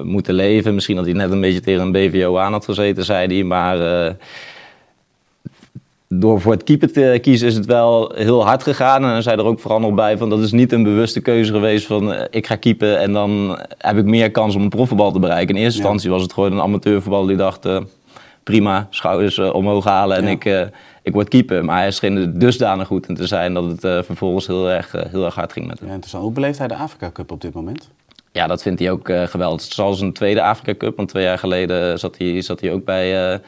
moeten 0.03 0.35
leven. 0.35 0.75
Misschien 0.75 0.97
dat 0.97 1.05
hij 1.05 1.15
net 1.15 1.31
een 1.31 1.41
beetje 1.41 1.61
tegen 1.61 1.81
een 1.83 1.93
BVO 1.93 2.37
aan 2.39 2.53
had 2.53 2.65
gezeten, 2.65 3.05
zei 3.05 3.27
hij. 3.35 3.45
Maar 3.45 3.79
door 6.09 6.41
voor 6.41 6.53
het 6.53 6.65
keeper 6.65 6.93
te 6.93 7.19
kiezen 7.23 7.49
is 7.49 7.55
het 7.55 7.67
wel 7.67 8.13
heel 8.15 8.45
hard 8.47 8.63
gegaan. 8.63 9.03
En 9.05 9.11
hij 9.11 9.23
zei 9.23 9.37
er 9.39 9.45
ook 9.45 9.61
vooral 9.61 9.81
nog 9.81 9.95
bij 9.95 10.17
van 10.19 10.31
dat 10.31 10.41
is 10.41 10.53
niet 10.53 10.73
een 10.73 10.83
bewuste 10.83 11.21
keuze 11.21 11.53
geweest 11.53 11.87
van 11.87 12.15
ik 12.31 12.47
ga 12.47 12.57
keepen 12.57 12.99
en 13.01 13.13
dan 13.13 13.59
heb 13.79 13.97
ik 13.97 14.05
meer 14.05 14.31
kans 14.31 14.55
om 14.55 14.63
een 14.63 14.69
profvoetbal 14.69 15.13
te 15.13 15.19
bereiken. 15.19 15.55
In 15.57 15.63
eerste 15.63 15.79
Ja. 15.79 15.85
instantie 15.85 16.11
was 16.11 16.23
het 16.23 16.33
gewoon 16.33 16.53
een 16.53 16.61
amateurvoetbal 16.61 17.27
die 17.27 17.37
dacht 17.37 17.69
prima, 18.43 18.87
schouders 18.91 19.39
omhoog 19.39 19.85
halen 19.85 20.17
en 20.17 20.25
Ja. 20.25 20.31
ik, 20.31 20.71
ik 21.07 21.13
word 21.13 21.29
keeper. 21.29 21.65
Maar 21.65 21.79
hij 21.79 21.91
scheen 21.91 22.39
dusdanig 22.39 22.87
goed 22.87 23.09
in 23.09 23.15
te 23.15 23.27
zijn 23.27 23.55
dat 23.55 23.65
het 23.65 23.85
eh, 23.85 24.03
vervolgens 24.03 24.47
heel 24.47 24.71
erg, 24.71 24.95
eh, 24.95 25.03
heel 25.11 25.25
erg 25.25 25.35
hard 25.35 25.53
ging 25.53 25.67
met 25.67 25.79
hem. 25.79 25.87
Ja, 25.89 25.95
interessant. 25.95 26.25
Hoe 26.25 26.33
beleeft 26.33 26.59
hij 26.59 26.69
de 26.69 26.77
Afrika 26.77 27.11
Cup 27.13 27.31
op 27.31 27.41
dit 27.41 27.55
moment? 27.55 27.91
Ja, 28.33 28.47
dat 28.47 28.63
vindt 28.63 28.81
hij 28.81 28.91
ook 28.91 29.09
eh, 29.09 29.23
geweldig. 29.23 29.63
Het 29.63 29.71
is 29.71 29.81
al 29.81 29.95
zijn 29.95 30.13
tweede 30.13 30.43
Afrika 30.43 30.75
Cup, 30.75 30.97
want 30.97 31.09
twee 31.09 31.25
jaar 31.25 31.39
geleden 31.39 31.99
zat 31.99 32.19
hij, 32.19 32.41
zat 32.43 32.61
hij 32.61 32.73
ook 32.73 32.85
bij, 32.85 33.41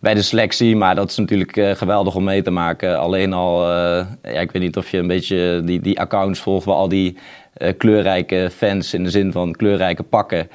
bij 0.00 0.14
de 0.14 0.22
selectie. 0.22 0.76
Maar 0.76 0.94
dat 0.94 1.10
is 1.10 1.16
natuurlijk 1.16 1.78
geweldig 1.78 2.14
om 2.14 2.24
mee 2.24 2.42
te 2.42 2.50
maken. 2.50 2.98
Alleen 2.98 3.32
al, 3.32 3.70
ja, 3.70 4.06
ik 4.22 4.50
weet 4.50 4.62
niet 4.62 4.76
of 4.76 4.90
je 4.90 4.98
een 4.98 5.06
beetje 5.06 5.62
die, 5.64 5.80
die 5.80 6.00
accounts 6.00 6.40
volgt 6.40 6.64
waar 6.64 6.76
al 6.76 6.88
die 6.88 7.16
kleurrijke 7.76 8.50
fans 8.56 8.94
in 8.94 9.04
de 9.04 9.10
zin 9.10 9.32
van 9.32 9.52
kleurrijke 9.52 10.02
pakken. 10.02 10.48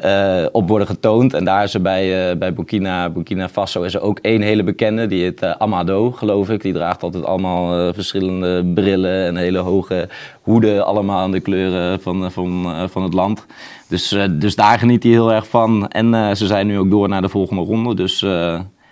Eh, 0.00 0.46
op 0.52 0.68
worden 0.68 0.86
getoond. 0.86 1.34
En 1.34 1.44
daar 1.44 1.64
is 1.64 1.74
er 1.74 1.82
bij, 1.82 2.30
eh, 2.30 2.36
bij 2.36 2.54
Burkina, 2.54 3.08
Burkina 3.10 3.48
Faso 3.48 3.82
is 3.82 3.94
er 3.94 4.00
ook 4.00 4.18
één 4.18 4.42
hele 4.42 4.62
bekende. 4.62 5.06
Die 5.06 5.22
heet 5.22 5.42
eh, 5.42 5.50
Amado, 5.50 6.10
geloof 6.10 6.50
ik. 6.50 6.62
Die 6.62 6.72
draagt 6.72 7.02
altijd 7.02 7.24
allemaal 7.24 7.92
verschillende 7.92 8.64
brillen 8.64 9.26
en 9.26 9.36
hele 9.36 9.58
hoge 9.58 10.08
hoeden. 10.42 10.86
Allemaal 10.86 11.18
aan 11.18 11.30
de 11.30 11.40
kleuren 11.40 12.00
van, 12.00 12.32
van, 12.32 12.66
van 12.90 13.02
het 13.02 13.14
land. 13.14 13.46
Dus, 13.88 14.16
dus 14.30 14.56
daar 14.56 14.78
geniet 14.78 15.02
hij 15.02 15.12
heel 15.12 15.32
erg 15.32 15.48
van. 15.48 15.88
En 15.88 16.36
ze 16.36 16.46
zijn 16.46 16.66
nu 16.66 16.78
ook 16.78 16.90
door 16.90 17.08
naar 17.08 17.22
de 17.22 17.28
volgende 17.28 17.62
ronde. 17.62 17.94
Dus 17.94 18.24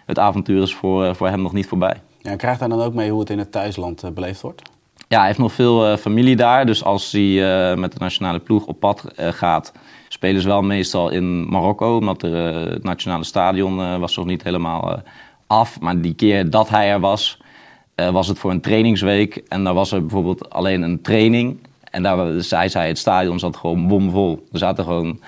het 0.06 0.18
avontuur 0.18 0.62
is 0.62 0.74
voor, 0.74 1.16
voor 1.16 1.28
hem 1.28 1.42
nog 1.42 1.52
niet 1.52 1.66
voorbij. 1.66 1.94
Ja, 2.22 2.36
krijgt 2.36 2.60
hij 2.60 2.68
dan 2.68 2.82
ook 2.82 2.94
mee 2.94 3.10
hoe 3.10 3.20
het 3.20 3.30
in 3.30 3.38
het 3.38 3.52
thuisland 3.52 4.14
beleefd 4.14 4.40
wordt? 4.40 4.62
Ja, 5.08 5.18
hij 5.18 5.26
heeft 5.26 5.38
nog 5.38 5.52
veel 5.52 5.96
familie 5.96 6.36
daar. 6.36 6.66
Dus 6.66 6.84
als 6.84 7.12
hij 7.12 7.76
met 7.76 7.92
de 7.92 7.98
nationale 7.98 8.38
ploeg 8.38 8.66
op 8.66 8.80
pad 8.80 9.04
gaat, 9.16 9.72
spelen 10.16 10.42
ze 10.42 10.48
wel 10.48 10.62
meestal 10.62 11.08
in 11.10 11.48
Marokko. 11.48 11.96
Omdat 11.96 12.22
er, 12.22 12.54
eh, 12.54 12.72
het 12.72 12.82
nationale 12.82 13.24
stadion 13.24 13.80
eh, 13.80 13.96
was 13.96 14.16
nog 14.16 14.26
niet 14.26 14.42
helemaal 14.42 14.92
eh, 14.92 14.98
af. 15.46 15.80
Maar 15.80 16.00
die 16.00 16.14
keer 16.14 16.50
dat 16.50 16.68
hij 16.68 16.90
er 16.90 17.00
was, 17.00 17.38
was 17.94 18.28
het 18.28 18.38
voor 18.38 18.50
een 18.50 18.60
trainingsweek. 18.60 19.36
En 19.48 19.64
daar 19.64 19.74
was 19.74 19.92
er 19.92 20.00
bijvoorbeeld 20.00 20.50
alleen 20.50 20.82
een 20.82 21.02
training. 21.02 21.58
En 21.90 22.02
daar, 22.02 22.42
zei, 22.42 22.88
het 22.88 22.98
stadion 22.98 23.38
zat 23.38 23.56
gewoon 23.56 23.88
bomvol. 23.88 24.46
Er 24.52 24.58
zaten 24.58 24.84
gewoon... 24.84 25.20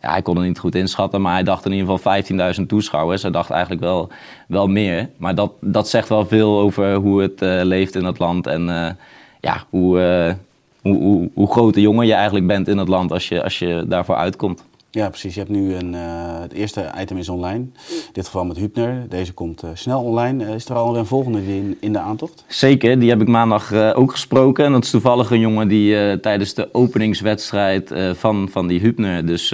Hij, 0.00 0.22
kon 0.22 0.36
het 0.36 0.46
niet 0.46 0.58
goed 0.58 0.74
inschatten, 0.74 1.20
maar 1.20 1.32
hij 1.32 1.42
dacht 1.42 1.64
in 1.64 1.72
ieder 1.72 1.88
geval 1.88 2.22
15.000 2.60 2.66
toeschouwers. 2.66 3.22
Hij 3.22 3.30
dacht 3.30 3.50
eigenlijk 3.50 3.82
wel, 3.82 4.08
wel 4.48 4.66
meer. 4.66 5.10
Maar 5.16 5.34
dat, 5.34 5.52
dat 5.60 5.88
zegt 5.88 6.08
wel 6.08 6.26
veel 6.26 6.58
over 6.58 6.94
hoe 6.94 7.22
het 7.22 7.40
leeft 7.40 7.94
in 7.94 8.04
het 8.04 8.18
land. 8.18 8.46
En 8.46 8.96
ja, 9.40 9.64
hoe, 9.70 10.36
hoe, 10.82 10.96
hoe, 10.96 11.30
hoe 11.34 11.50
groot 11.52 11.74
de 11.74 11.80
jongen 11.80 12.06
je 12.06 12.12
eigenlijk 12.12 12.46
bent 12.46 12.68
in 12.68 12.78
het 12.78 12.88
land 12.88 13.12
als 13.12 13.28
je, 13.28 13.42
als 13.42 13.58
je 13.58 13.84
daarvoor 13.88 14.16
uitkomt. 14.16 14.64
Ja, 14.94 15.08
precies. 15.08 15.34
Je 15.34 15.40
hebt 15.40 15.52
nu 15.52 15.74
een, 15.74 15.94
eh, 15.94 16.40
het 16.40 16.52
eerste 16.52 16.90
item 16.98 17.16
is 17.16 17.28
online. 17.28 17.58
In 17.58 18.12
dit 18.12 18.24
geval 18.24 18.44
met 18.44 18.56
Hübner. 18.56 19.06
Deze 19.08 19.32
komt 19.32 19.62
eh, 19.62 19.70
snel 19.74 20.02
online. 20.02 20.44
Eh, 20.44 20.54
is 20.54 20.68
er 20.68 20.76
al 20.76 20.96
een 20.96 21.06
volgende 21.06 21.44
die 21.44 21.56
in, 21.56 21.76
in 21.80 21.92
de 21.92 21.98
aantocht? 21.98 22.44
Zeker, 22.48 22.98
die 22.98 23.10
heb 23.10 23.20
ik 23.20 23.28
maandag 23.28 23.72
ook 23.94 24.10
gesproken. 24.10 24.64
En 24.64 24.72
dat 24.72 24.84
is 24.84 24.90
toevallig 24.90 25.30
een 25.30 25.40
jongen 25.40 25.68
die 25.68 26.20
tijdens 26.20 26.54
de 26.54 26.68
openingswedstrijd 26.72 27.92
van, 28.12 28.48
van 28.50 28.66
die 28.66 28.80
Hübner 28.80 29.24
dus 29.24 29.48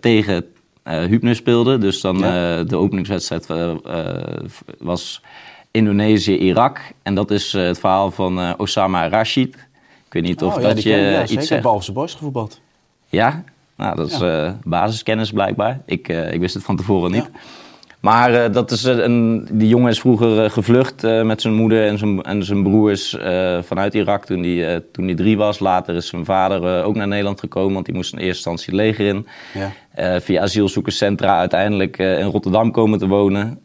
tegen 0.00 0.44
Hübner 0.84 1.34
speelde. 1.34 1.78
Dus 1.78 2.00
dan 2.00 2.18
Ja. 2.18 2.62
de 2.64 2.76
openingswedstrijd 2.76 3.46
was 4.78 5.22
Indonesië-Irak. 5.70 6.80
En 7.02 7.14
dat 7.14 7.30
is 7.30 7.52
het 7.52 7.78
verhaal 7.78 8.10
van 8.10 8.58
Osama 8.58 9.08
Rashid. 9.08 9.56
Ik 10.12 10.20
weet 10.20 10.30
niet 10.30 10.42
of 10.42 10.54
Oh, 10.56 10.62
ja, 10.62 10.68
dat 10.68 10.82
je 10.82 10.90
ken- 10.90 10.98
ja, 10.98 11.20
iets 11.22 11.30
zeker. 11.30 11.46
zegt. 11.46 11.62
Behalve 11.62 11.92
Boys 11.92 12.12
gevoetbald. 12.14 12.60
Ja, 13.08 13.44
nou, 13.76 13.96
dat 13.96 14.10
is 14.10 14.20
eh, 14.20 14.52
basiskennis 14.64 15.30
blijkbaar. 15.30 15.80
Ik, 15.86 16.08
eh, 16.08 16.32
ik 16.32 16.40
wist 16.40 16.54
het 16.54 16.62
van 16.64 16.76
tevoren 16.76 17.10
niet. 17.10 17.30
Maar 18.02 18.34
eh, 18.34 18.52
dat 18.52 18.70
is, 18.70 18.84
eh, 18.84 18.96
een, 18.96 19.48
die 19.52 19.68
jongen 19.68 19.90
is 19.90 20.00
vroeger 20.00 20.44
eh, 20.44 20.50
gevlucht 20.50 21.02
met 21.02 21.40
zijn 21.40 21.54
moeder 21.54 21.86
en 21.86 21.98
zijn, 21.98 22.22
en 22.22 22.44
zijn 22.44 22.62
broers 22.62 23.16
vanuit 23.60 23.94
Irak 23.94 24.24
toen 24.24 24.42
hij 24.42 24.82
toen 24.92 25.06
die 25.06 25.16
drie 25.16 25.36
was. 25.36 25.58
Later 25.58 25.94
is 25.94 26.06
zijn 26.06 26.24
vader 26.24 26.84
ook 26.84 26.94
naar 26.94 27.08
Nederland 27.08 27.40
gekomen, 27.40 27.72
want 27.72 27.86
die 27.86 27.94
moest 27.94 28.12
in 28.12 28.18
eerste 28.18 28.50
instantie 28.50 28.74
leger 28.74 29.06
in. 29.06 29.26
Ja. 29.54 30.20
Via 30.20 30.42
asielzoekerscentra 30.42 31.38
uiteindelijk 31.38 31.98
in 31.98 32.26
Rotterdam 32.26 32.70
komen 32.70 32.98
te 32.98 33.06
wonen. 33.06 33.58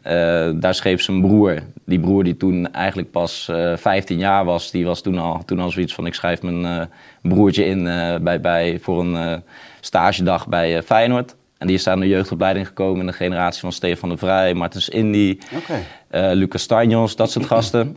Daar 0.60 0.74
schreef 0.74 1.02
zijn 1.02 1.20
broer, 1.20 1.58
die 1.84 2.00
broer 2.00 2.24
die 2.24 2.36
toen 2.36 2.72
eigenlijk 2.72 3.10
pas 3.10 3.48
eh 3.48 3.76
15 3.76 4.18
jaar 4.18 4.44
was, 4.44 4.70
die 4.70 4.84
was 4.84 5.00
toen 5.00 5.18
al, 5.18 5.44
toen 5.44 5.60
al 5.60 5.70
zoiets 5.70 5.94
van 5.94 6.06
ik 6.06 6.14
schrijf 6.14 6.42
mijn 6.42 6.88
broertje 7.22 7.64
in 7.64 7.84
bij, 8.22 8.40
bij, 8.40 8.78
voor 8.80 9.00
een 9.00 9.42
stagedag 9.80 10.48
bij 10.48 10.82
Feyenoord. 10.82 11.36
En 11.58 11.66
die 11.66 11.76
is 11.76 11.82
daar 11.82 11.94
in 11.94 12.00
de 12.00 12.08
jeugdopleiding 12.08 12.66
gekomen 12.66 13.00
in 13.00 13.06
de 13.06 13.12
generatie 13.12 13.60
van 13.60 13.72
Stefan 13.72 14.08
de 14.08 14.16
Vrij, 14.16 14.54
Martens 14.54 14.88
Indy, 14.88 15.38
eh, 16.08 16.30
Lucas 16.32 16.62
Stanjos, 16.62 17.16
dat 17.16 17.30
soort 17.30 17.46
gasten. 17.46 17.96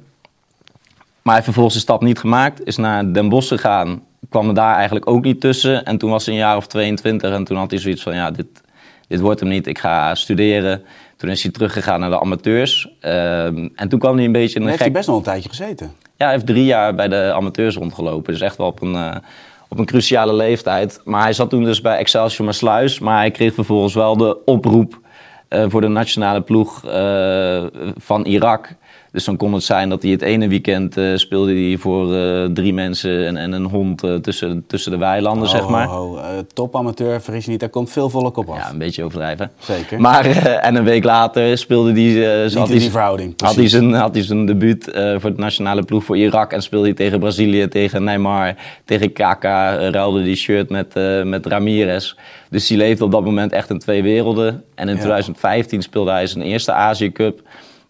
Maar 1.22 1.34
hij 1.34 1.34
heeft 1.34 1.44
vervolgens 1.44 1.76
de 1.76 1.82
stap 1.82 2.02
niet 2.02 2.20
gemaakt, 2.20 2.66
is 2.66 2.78
naar 2.78 3.14
Den 3.14 3.30
Bosch 3.30 3.48
gegaan, 3.48 4.04
kwam 4.30 4.48
er 4.48 4.54
daar 4.54 4.76
eigenlijk 4.76 5.08
ook 5.08 5.24
niet 5.24 5.42
tussen. 5.42 5.86
En 5.86 5.98
toen 5.98 6.10
was 6.10 6.26
hij 6.26 6.34
een 6.34 6.40
jaar 6.40 6.58
of 6.58 6.68
22 6.68 7.32
en 7.32 7.44
toen 7.44 7.58
had 7.58 7.72
hij 7.72 7.80
zoiets 7.80 8.04
van, 8.04 8.16
ja, 8.16 8.32
dit, 8.32 8.48
dit 9.08 9.20
wordt 9.20 9.40
hem 9.40 9.50
niet, 9.50 9.68
ik 9.68 9.80
ga 9.80 10.16
studeren. 10.16 10.84
Toen 11.18 11.30
is 11.30 11.44
hij 11.44 11.52
teruggegaan 11.52 12.00
naar 12.00 12.10
de 12.10 12.20
amateurs. 12.20 12.90
Ehm, 13.00 13.70
en 13.76 13.90
toen 13.90 14.00
kwam 14.00 14.16
hij 14.16 14.26
een 14.26 14.32
beetje 14.32 14.56
in 14.56 14.62
een 14.62 14.68
heeft 14.68 14.80
hij 14.80 14.88
gek... 14.88 14.98
best 14.98 15.08
nog 15.08 15.18
een 15.18 15.24
tijdje 15.24 15.50
gezeten. 15.50 15.92
Ja, 16.18 16.26
hij 16.26 16.32
heeft 16.32 16.46
drie 16.46 16.66
jaar 16.66 16.96
bij 16.96 17.08
de 17.08 17.34
amateurs 17.34 17.76
rondgelopen. 17.76 18.34
Dus 18.34 18.42
echt 18.42 18.58
wel 18.58 18.68
op 18.68 18.82
een, 18.82 18.96
eh, 18.96 19.16
op 19.72 19.80
een 19.80 19.86
cruciale 19.86 20.34
leeftijd. 20.34 21.02
Maar 21.04 21.22
hij 21.22 21.34
zat 21.34 21.50
toen 21.50 21.64
dus 21.64 21.82
bij 21.82 21.98
Excelsior 21.98 22.46
Maasluis. 22.46 23.00
Maar 23.00 23.18
hij 23.18 23.32
kreeg 23.32 23.54
vervolgens 23.54 23.94
wel 23.94 24.18
de 24.18 24.44
oproep 24.46 25.00
eh, 25.48 25.66
voor 25.68 25.82
de 25.82 25.88
nationale 25.88 26.42
ploeg 26.42 26.86
eh, 26.86 27.64
van 27.98 28.26
Irak. 28.26 28.76
Dus 29.12 29.24
dan 29.26 29.38
kon 29.38 29.54
het 29.54 29.64
zijn 29.64 29.90
dat 29.90 30.02
hij 30.02 30.12
het 30.12 30.22
ene 30.22 30.48
weekend 30.48 30.98
eh, 30.98 31.16
speelde 31.16 31.54
hij 31.54 31.78
voor 31.78 32.16
eh, 32.16 32.46
drie 32.46 32.74
mensen 32.74 33.28
en, 33.28 33.38
en 33.38 33.52
een 33.52 33.66
hond 33.66 34.04
eh, 34.04 34.14
tussen, 34.16 34.64
tussen 34.68 34.92
de 34.92 34.98
weilanden, 34.98 35.48
zeg 35.50 35.70
maar. 35.70 35.88
Ho. 35.88 36.18
Eh, 36.18 36.24
topamateur, 36.54 37.22
vergis 37.22 37.46
je 37.46 37.52
niet, 37.52 37.60
daar 37.60 37.70
komt 37.70 37.90
veel 37.90 38.10
volle 38.10 38.32
kop 38.32 38.50
af. 38.50 38.58
Ja, 38.58 38.70
een 38.70 38.78
beetje 38.78 39.04
overdrijven. 39.04 39.52
Zeker. 39.60 40.02
Maar, 40.02 40.26
en 40.68 40.76
een 40.76 40.84
week 40.84 41.04
later 41.04 41.58
speelde 41.58 41.92
hij... 42.02 42.50
had 42.54 42.68
die 42.68 42.92
verhouding, 42.92 43.34
Had 43.42 43.56
hij 43.56 43.68
zijn, 43.70 43.94
had 43.94 44.14
hij 44.14 44.24
zijn 44.24 44.46
debuut 44.46 44.84
voor 45.18 45.36
de 45.36 45.42
nationale 45.42 45.84
ploeg 45.84 46.04
voor 46.04 46.18
Irak. 46.18 46.52
En 46.52 46.62
speelde 46.62 46.86
hij 46.86 46.96
tegen 46.96 47.20
Brazilië, 47.20 47.68
tegen 47.68 48.04
Neymar, 48.04 48.56
tegen 48.86 49.14
Kaka. 49.14 49.90
ruilde 49.90 50.24
die 50.24 50.36
shirt 50.36 50.70
met, 50.70 50.94
met 51.24 51.46
Ramirez. 51.46 52.14
Dus 52.50 52.70
hij 52.70 52.78
leefde 52.78 53.04
op 53.04 53.12
dat 53.12 53.24
moment 53.26 53.52
echt 53.52 53.70
in 53.70 53.80
twee 53.80 54.04
werelden. 54.04 54.64
En 54.76 54.88
in 54.88 54.96
Ja. 54.96 55.00
2015 55.00 55.82
speelde 55.82 56.12
hij 56.12 56.28
zijn 56.28 56.44
eerste 56.44 56.72
Azië 56.72 57.12
Cup. 57.12 57.42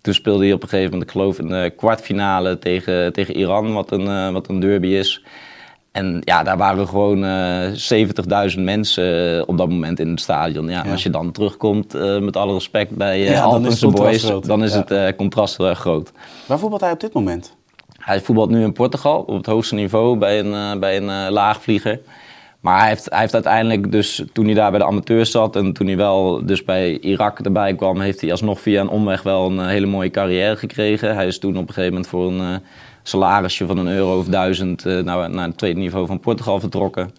Toen 0.02 0.14
speelde 0.14 0.44
hij 0.44 0.54
op 0.54 0.64
een 0.64 0.70
gegeven 0.70 0.92
moment, 0.92 1.10
ik 1.10 1.16
geloof, 1.18 1.40
in 1.40 1.48
de 1.48 1.74
kwartfinale 1.78 2.60
tegen, 2.60 3.14
tegen 3.14 3.36
Iran, 3.36 3.74
wat 3.74 3.92
een, 3.92 4.08
eh, 4.08 4.30
wat 4.32 4.48
een 4.50 4.60
derby 4.60 4.88
is. 4.88 5.24
En 5.92 6.22
ja, 6.24 6.44
daar 6.44 6.58
waren 6.58 6.88
gewoon 6.88 7.24
eh 7.26 7.72
70.000 7.74 8.60
mensen 8.64 9.36
eh, 9.38 9.44
op 9.48 9.58
dat 9.58 9.70
moment 9.70 10.00
in 10.00 10.10
het 10.10 10.20
stadion. 10.22 10.68
Ja, 10.70 10.80
en 10.80 10.86
Ja. 10.86 10.92
als 10.92 11.04
je 11.04 11.10
dan 11.10 11.32
terugkomt, 11.32 11.94
met 12.20 12.38
alle 12.38 12.54
respect 12.54 12.96
bij 12.96 13.20
Ja, 13.20 13.32
uh, 13.46 13.52
dan 13.52 13.66
is 13.66 13.80
contrast 13.80 14.10
Boys, 14.10 14.24
groot. 14.24 14.46
dan 14.46 14.64
is 14.64 14.74
Ja. 14.74 14.84
het 14.88 15.16
contrast 15.16 15.58
heel 15.58 15.68
erg 15.68 15.80
groot. 15.80 16.12
Waar 16.46 16.60
voetbalt 16.60 16.82
hij 16.82 16.92
op 16.92 17.00
dit 17.00 17.14
moment? 17.14 17.56
Hij 17.98 18.22
voetbalt 18.22 18.50
nu 18.50 18.64
in 18.64 18.74
Portugal 18.74 19.20
op 19.22 19.36
het 19.38 19.46
hoogste 19.46 19.76
niveau 19.76 20.18
bij 20.18 20.40
een, 20.40 20.80
bij 20.80 20.98
een 20.98 21.32
laagvlieger. 21.32 22.00
Maar 22.62 22.80
hij 22.80 22.88
heeft, 22.88 23.10
hij 23.10 23.20
heeft 23.20 23.34
uiteindelijk 23.34 23.92
dus, 23.92 24.24
toen 24.34 24.46
hij 24.46 24.54
daar 24.54 24.70
bij 24.72 24.80
de 24.80 24.86
amateurs 24.86 25.32
zat 25.32 25.56
en 25.56 25.74
toen 25.74 25.88
hij 25.88 25.98
wel 25.98 26.46
dus 26.46 26.64
bij 26.64 27.00
Irak 27.00 27.40
erbij 27.40 27.76
kwam, 27.76 28.00
heeft 28.00 28.22
hij 28.22 28.32
alsnog 28.32 28.62
via 28.62 28.82
een 28.82 28.90
omweg 28.90 29.24
wel 29.24 29.50
een 29.50 29.60
eh, 29.60 29.66
hele 29.66 29.86
mooie 29.86 30.10
carrière 30.10 30.56
gekregen. 30.56 31.16
Hij 31.16 31.28
is 31.28 31.40
toen 31.40 31.58
op 31.58 31.68
een 31.68 31.74
gegeven 31.74 31.90
moment 31.90 32.08
voor 32.08 32.28
een, 32.28 32.40
eh, 32.40 32.56
salarisje 33.04 33.66
van 33.66 33.78
een 33.78 33.88
euro 33.88 34.18
of 34.18 34.26
duizend 34.26 34.86
uh, 34.86 35.04
naar, 35.04 35.30
naar 35.30 35.48
het 35.48 35.58
tweede 35.58 35.80
niveau 35.80 36.06
van 36.06 36.20
Portugal 36.20 36.60
vertrokken. 36.60 37.12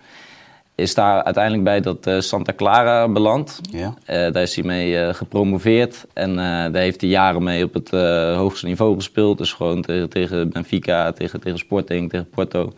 Is 0.74 0.94
daar 0.94 1.22
uiteindelijk 1.22 1.64
bij 1.64 1.80
dat 1.80 2.06
uh, 2.06 2.20
Santa 2.20 2.52
Clara 2.56 3.08
beland. 3.08 3.60
Ja. 3.70 3.94
daar 4.06 4.42
is 4.42 4.54
hij 4.54 4.64
mee 4.64 5.14
gepromoveerd. 5.14 6.06
En 6.12 6.36
daar 6.36 6.82
heeft 6.82 7.00
hij 7.00 7.10
jaren 7.10 7.42
mee 7.42 7.64
op 7.64 7.74
het 7.74 7.90
hoogste 8.36 8.66
niveau 8.66 8.94
gespeeld. 8.94 9.38
Dus 9.38 9.52
gewoon 9.52 9.82
tegen, 9.82 10.08
tegen 10.08 10.50
Benfica, 10.50 11.12
tegen, 11.12 11.40
tegen 11.40 11.58
Sporting, 11.58 12.10
tegen 12.10 12.28
Porto. 12.28 12.72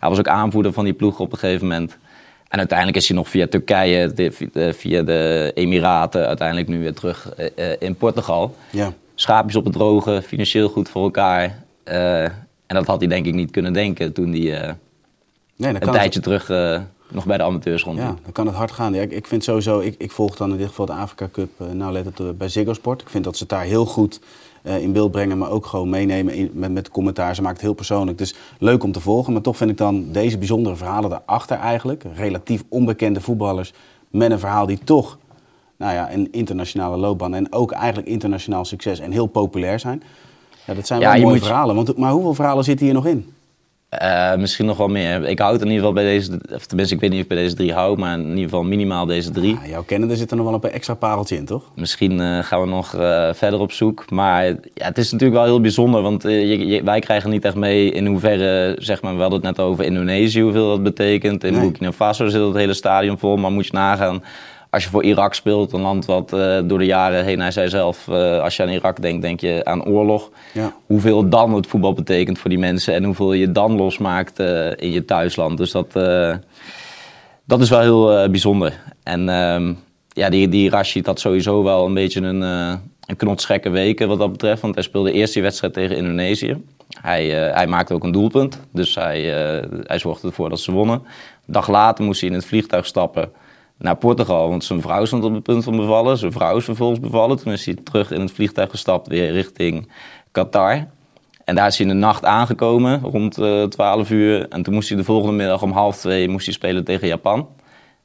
Hij 0.00 0.08
was 0.08 0.18
ook 0.18 0.28
aanvoerder 0.28 0.72
van 0.72 0.84
die 0.84 0.92
ploeg 0.92 1.20
op 1.20 1.32
een 1.32 1.38
gegeven 1.38 1.66
moment. 1.66 1.98
En 2.48 2.58
uiteindelijk 2.58 2.98
is 2.98 3.08
hij 3.08 3.16
nog 3.16 3.28
via 3.28 3.46
Turkije, 3.46 4.32
via 4.72 5.02
de 5.02 5.52
Emiraten, 5.54 6.26
uiteindelijk 6.26 6.68
nu 6.68 6.78
weer 6.78 6.94
terug 6.94 7.34
in 7.78 7.94
Portugal. 7.94 8.56
Ja. 8.70 8.92
Schaapjes 9.14 9.56
op 9.56 9.64
het 9.64 9.72
droge, 9.72 10.22
financieel 10.22 10.68
goed 10.68 10.88
voor 10.88 11.02
elkaar. 11.02 11.62
En 12.66 12.76
dat 12.76 12.86
had 12.86 12.98
hij 13.00 13.08
denk 13.08 13.26
ik 13.26 13.34
niet 13.34 13.50
kunnen 13.50 13.72
denken 13.72 14.12
toen 14.12 14.30
hij 14.30 14.68
uh, 14.68 14.72
nee, 15.56 15.74
een 15.74 15.90
tijdje 15.90 16.20
terug 16.20 16.48
uh, 16.48 16.80
nog 17.08 17.26
bij 17.26 17.36
de 17.36 17.42
amateurs 17.42 17.82
rond. 17.82 17.98
Ja, 17.98 18.16
dan 18.22 18.32
kan 18.32 18.46
het 18.46 18.54
hard 18.56 18.72
gaan. 18.72 18.94
Ja, 18.94 19.02
ik, 19.02 19.10
ik 19.10 19.26
vind 19.26 19.44
sowieso, 19.44 19.80
ik, 19.80 19.94
ik 19.98 20.10
volg 20.10 20.36
dan 20.36 20.50
in 20.50 20.56
dit 20.56 20.68
geval 20.68 20.86
de 20.86 20.92
Afrika 20.92 21.28
Cup 21.32 21.50
uh, 21.60 21.70
nauwlettend 21.70 22.38
bij 22.38 22.48
Ziggo 22.48 22.72
Sport. 22.72 23.00
Ik 23.00 23.08
vind 23.08 23.24
dat 23.24 23.36
ze 23.36 23.42
het 23.42 23.52
daar 23.52 23.64
heel 23.64 23.86
goed 23.86 24.20
in 24.62 24.92
beeld 24.92 25.10
brengen, 25.10 25.38
maar 25.38 25.50
ook 25.50 25.66
gewoon 25.66 25.88
meenemen 25.88 26.34
in, 26.34 26.50
met, 26.52 26.72
met 26.72 26.90
commentaar. 26.90 27.34
Ze 27.34 27.42
maakt 27.42 27.56
het 27.56 27.64
heel 27.64 27.74
persoonlijk. 27.74 28.18
Dus 28.18 28.34
leuk 28.58 28.82
om 28.82 28.92
te 28.92 29.00
volgen. 29.00 29.32
Maar 29.32 29.42
toch 29.42 29.56
vind 29.56 29.70
ik 29.70 29.76
dan 29.76 30.12
deze 30.12 30.38
bijzondere 30.38 30.76
verhalen 30.76 31.10
daarachter 31.10 31.58
eigenlijk. 31.58 32.04
Relatief 32.14 32.64
onbekende 32.68 33.20
voetballers 33.20 33.72
met 34.10 34.30
een 34.30 34.38
verhaal 34.38 34.66
die 34.66 34.78
toch 34.84 35.18
nou 35.76 35.92
ja, 35.92 36.12
een 36.12 36.28
internationale 36.32 36.96
loopbaan 36.96 37.34
en 37.34 37.52
ook 37.52 37.72
eigenlijk 37.72 38.08
internationaal 38.08 38.64
succes 38.64 38.98
en 38.98 39.12
heel 39.12 39.26
populair 39.26 39.80
zijn. 39.80 40.02
Ja, 40.66 40.74
dat 40.74 40.86
zijn 40.86 41.00
wel 41.00 41.20
mooie 41.20 41.38
verhalen. 41.38 41.74
Want, 41.74 41.96
maar 41.96 42.12
hoeveel 42.12 42.34
verhalen 42.34 42.64
zitten 42.64 42.86
hier 42.86 42.94
nog 42.94 43.06
in? 43.06 43.32
Uh, 44.02 44.34
misschien 44.34 44.66
nog 44.66 44.76
wel 44.76 44.88
meer. 44.88 45.24
Ik 45.24 45.38
houd 45.38 45.60
in 45.60 45.66
ieder 45.66 45.78
geval 45.78 45.92
bij 45.92 46.04
deze, 46.04 46.40
of 46.54 46.66
tenminste 46.66 46.94
ik 46.94 47.00
weet 47.00 47.10
niet 47.10 47.18
of 47.18 47.24
ik 47.24 47.34
bij 47.34 47.42
deze 47.42 47.54
drie 47.54 47.72
hou, 47.72 47.98
maar 47.98 48.18
in 48.18 48.28
ieder 48.28 48.42
geval 48.42 48.62
minimaal 48.62 49.06
deze 49.06 49.30
drie. 49.30 49.58
Ja, 49.62 49.68
jouw 49.68 49.82
kennende 49.82 50.16
zit 50.16 50.30
er 50.30 50.36
nog 50.36 50.46
wel 50.46 50.54
een 50.54 50.70
extra 50.70 50.94
pareltje 50.94 51.36
in, 51.36 51.44
toch? 51.44 51.62
Misschien 51.74 52.20
uh, 52.20 52.38
gaan 52.38 52.60
we 52.60 52.66
nog 52.66 52.94
uh, 52.94 53.32
verder 53.32 53.60
op 53.60 53.72
zoek. 53.72 54.10
Maar 54.10 54.46
ja, 54.46 54.54
het 54.74 54.98
is 54.98 55.12
natuurlijk 55.12 55.40
wel 55.40 55.48
heel 55.48 55.60
bijzonder, 55.60 56.02
want 56.02 56.22
je, 56.22 56.66
je, 56.66 56.82
wij 56.82 57.00
krijgen 57.00 57.30
niet 57.30 57.44
echt 57.44 57.54
mee 57.54 57.90
in 57.90 58.06
hoeverre, 58.06 58.76
zeg 58.78 59.02
maar, 59.02 59.14
we 59.14 59.20
hadden 59.20 59.38
het 59.38 59.56
net 59.56 59.66
over 59.66 59.84
Indonesië, 59.84 60.42
hoeveel 60.42 60.68
dat 60.68 60.82
betekent. 60.82 61.44
In 61.44 61.52
nee. 61.52 61.60
Burkina 61.60 61.92
Faso 61.92 62.28
zit 62.28 62.42
het 62.42 62.54
hele 62.54 62.74
stadion 62.74 63.18
vol, 63.18 63.36
maar 63.36 63.50
moet 63.50 63.66
je 63.66 63.72
nagaan 63.72 64.22
als 64.70 64.84
je 64.84 64.90
voor 64.90 65.04
Irak 65.04 65.34
speelt, 65.34 65.72
een 65.72 65.80
land 65.80 66.04
wat 66.04 66.32
uh, 66.32 66.58
door 66.64 66.78
de 66.78 66.84
jaren 66.84 67.24
heen, 67.24 67.40
hij 67.40 67.50
zei 67.50 67.68
zelf, 67.68 68.06
uh, 68.10 68.40
als 68.40 68.56
je 68.56 68.62
aan 68.62 68.68
Irak 68.68 69.02
denkt, 69.02 69.22
denk 69.22 69.40
je 69.40 69.60
aan 69.64 69.84
oorlog. 69.84 70.30
Ja. 70.52 70.74
Hoeveel 70.86 71.28
dan 71.28 71.54
het 71.54 71.66
voetbal 71.66 71.92
betekent 71.92 72.38
voor 72.38 72.50
die 72.50 72.58
mensen 72.58 72.94
en 72.94 73.04
hoeveel 73.04 73.32
je 73.32 73.52
dan 73.52 73.76
losmaakt 73.76 74.40
uh, 74.40 74.70
in 74.76 74.90
je 74.90 75.04
thuisland. 75.04 75.58
Dus 75.58 75.70
dat, 75.70 75.92
dat 77.44 77.60
is 77.60 77.70
wel 77.70 77.80
heel 77.80 78.30
bijzonder. 78.30 78.80
En 79.02 79.28
ehm, 79.28 79.74
ja, 80.08 80.28
die, 80.28 80.48
die 80.48 80.70
Rashid 80.70 81.06
had 81.06 81.20
sowieso 81.20 81.62
wel 81.62 81.86
een 81.86 81.94
beetje 81.94 82.20
een, 82.20 82.40
een 82.40 83.16
knotsgekke 83.16 83.70
weken 83.70 84.08
wat 84.08 84.18
dat 84.18 84.32
betreft. 84.32 84.62
Want 84.62 84.74
hij 84.74 84.84
speelde 84.84 85.12
eerst 85.12 85.34
die 85.34 85.42
wedstrijd 85.42 85.72
tegen 85.72 85.96
Indonesië. 85.96 86.62
Hij, 87.00 87.26
hij 87.30 87.66
maakte 87.66 87.94
ook 87.94 88.04
een 88.04 88.12
doelpunt, 88.12 88.60
dus 88.72 88.94
hij, 88.94 89.20
hij 89.82 89.98
zorgde 89.98 90.26
ervoor 90.26 90.48
dat 90.48 90.60
ze 90.60 90.72
wonnen. 90.72 90.96
Een 90.96 91.52
dag 91.52 91.68
later 91.68 92.04
moest 92.04 92.20
hij 92.20 92.28
in 92.28 92.34
het 92.34 92.46
vliegtuig 92.46 92.86
stappen 92.86 93.30
naar 93.78 93.96
Portugal. 93.96 94.48
Want 94.48 94.64
zijn 94.64 94.80
vrouw 94.80 95.04
stond 95.04 95.24
op 95.24 95.34
het 95.34 95.42
punt 95.42 95.64
van 95.64 95.76
bevallen. 95.76 96.18
Zijn 96.18 96.32
vrouw 96.32 96.56
is 96.56 96.64
vervolgens 96.64 97.00
bevallen. 97.00 97.36
Toen 97.36 97.52
is 97.52 97.64
hij 97.64 97.74
terug 97.74 98.10
in 98.10 98.20
het 98.20 98.32
vliegtuig 98.32 98.70
gestapt, 98.70 99.08
weer 99.08 99.32
richting 99.32 99.88
Qatar. 100.32 100.86
En 101.44 101.54
daar 101.54 101.66
is 101.66 101.78
hij 101.78 101.86
in 101.86 101.92
de 101.92 101.98
nacht 101.98 102.24
aangekomen, 102.24 103.00
rond 103.00 103.38
uh, 103.38 103.62
eh, 103.62 103.68
12 103.68 104.10
uur. 104.10 104.48
En 104.48 104.62
toen 104.62 104.74
moest 104.74 104.88
hij 104.88 104.98
de 104.98 105.04
volgende 105.04 105.36
middag 105.36 105.62
om 105.62 105.70
half 105.70 105.96
twee 105.96 106.28
moest 106.28 106.44
hij 106.44 106.54
spelen 106.54 106.84
tegen 106.84 107.08
Japan. 107.08 107.48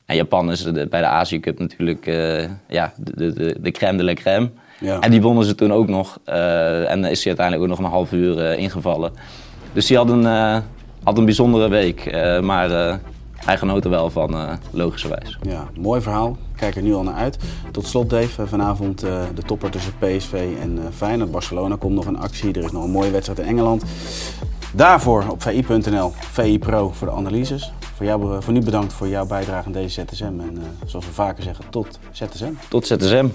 En 0.05 0.15
Japan 0.15 0.51
is 0.51 0.71
bij 0.71 1.01
de 1.01 1.05
Azië 1.05 1.39
Cup 1.39 1.59
natuurlijk 1.59 2.07
uh, 2.07 2.43
ja, 2.67 2.93
de, 2.97 3.33
de, 3.33 3.57
de 3.59 3.71
crème 3.71 3.97
de 3.97 4.03
la 4.03 4.13
crème. 4.13 4.49
Ja. 4.79 4.99
En 4.99 5.11
die 5.11 5.21
wonnen 5.21 5.45
ze 5.45 5.55
toen 5.55 5.73
ook 5.73 5.87
nog. 5.87 6.19
Uh, 6.25 6.91
en 6.91 7.05
is 7.05 7.23
hij 7.23 7.37
uiteindelijk 7.37 7.61
ook 7.61 7.77
nog 7.77 7.79
een 7.79 7.93
half 7.93 8.11
uur 8.11 8.57
ingevallen. 8.57 9.13
Dus 9.73 9.89
hij 9.89 9.97
had 9.97 10.09
een, 10.09 10.25
had 11.03 11.17
een 11.17 11.25
bijzondere 11.25 11.69
week. 11.69 12.11
maar 12.41 12.99
hij 13.45 13.57
genoot 13.57 13.83
er 13.83 13.89
wel 13.89 14.09
van, 14.09 14.35
uh, 14.35 14.53
logischerwijs. 14.71 15.37
Ja, 15.41 15.67
mooi 15.79 16.01
verhaal. 16.01 16.37
Kijk 16.55 16.75
er 16.75 16.81
nu 16.81 16.93
al 16.93 17.03
naar 17.03 17.13
uit. 17.13 17.37
Tot 17.71 17.87
slot, 17.87 18.09
Dave. 18.09 18.41
Eh, 18.41 18.47
vanavond 18.47 19.03
uh, 19.03 19.21
de 19.35 19.41
topper 19.41 19.71
tussen 19.71 19.93
PSV 19.99 20.55
en 20.61 20.79
Feyenoord. 20.95 21.31
Barcelona 21.31 21.75
komt 21.75 21.93
nog 21.93 22.05
een 22.05 22.19
actie. 22.19 22.53
Er 22.53 22.63
is 22.63 22.71
nog 22.71 22.83
een 22.83 22.91
mooie 22.91 23.11
wedstrijd 23.11 23.39
in 23.39 23.45
Engeland. 23.45 23.83
Daarvoor 24.73 25.25
op 25.29 25.41
vi.nl, 25.41 26.11
VI 26.31 26.59
Pro 26.59 26.89
voor 26.89 27.07
de 27.07 27.13
analyses. 27.13 27.73
Voor, 27.95 28.05
jou, 28.05 28.41
voor 28.41 28.53
nu 28.53 28.61
bedankt 28.61 28.93
voor 28.93 29.07
jouw 29.07 29.25
bijdrage 29.25 29.65
aan 29.65 29.71
deze 29.71 30.05
ZSM. 30.07 30.23
En 30.23 30.57
zoals 30.85 31.05
we 31.05 31.11
vaker 31.11 31.43
zeggen, 31.43 31.65
tot 31.69 31.99
ZSM. 32.11 32.51
Tot 32.69 32.87
ZSM. 32.87 33.27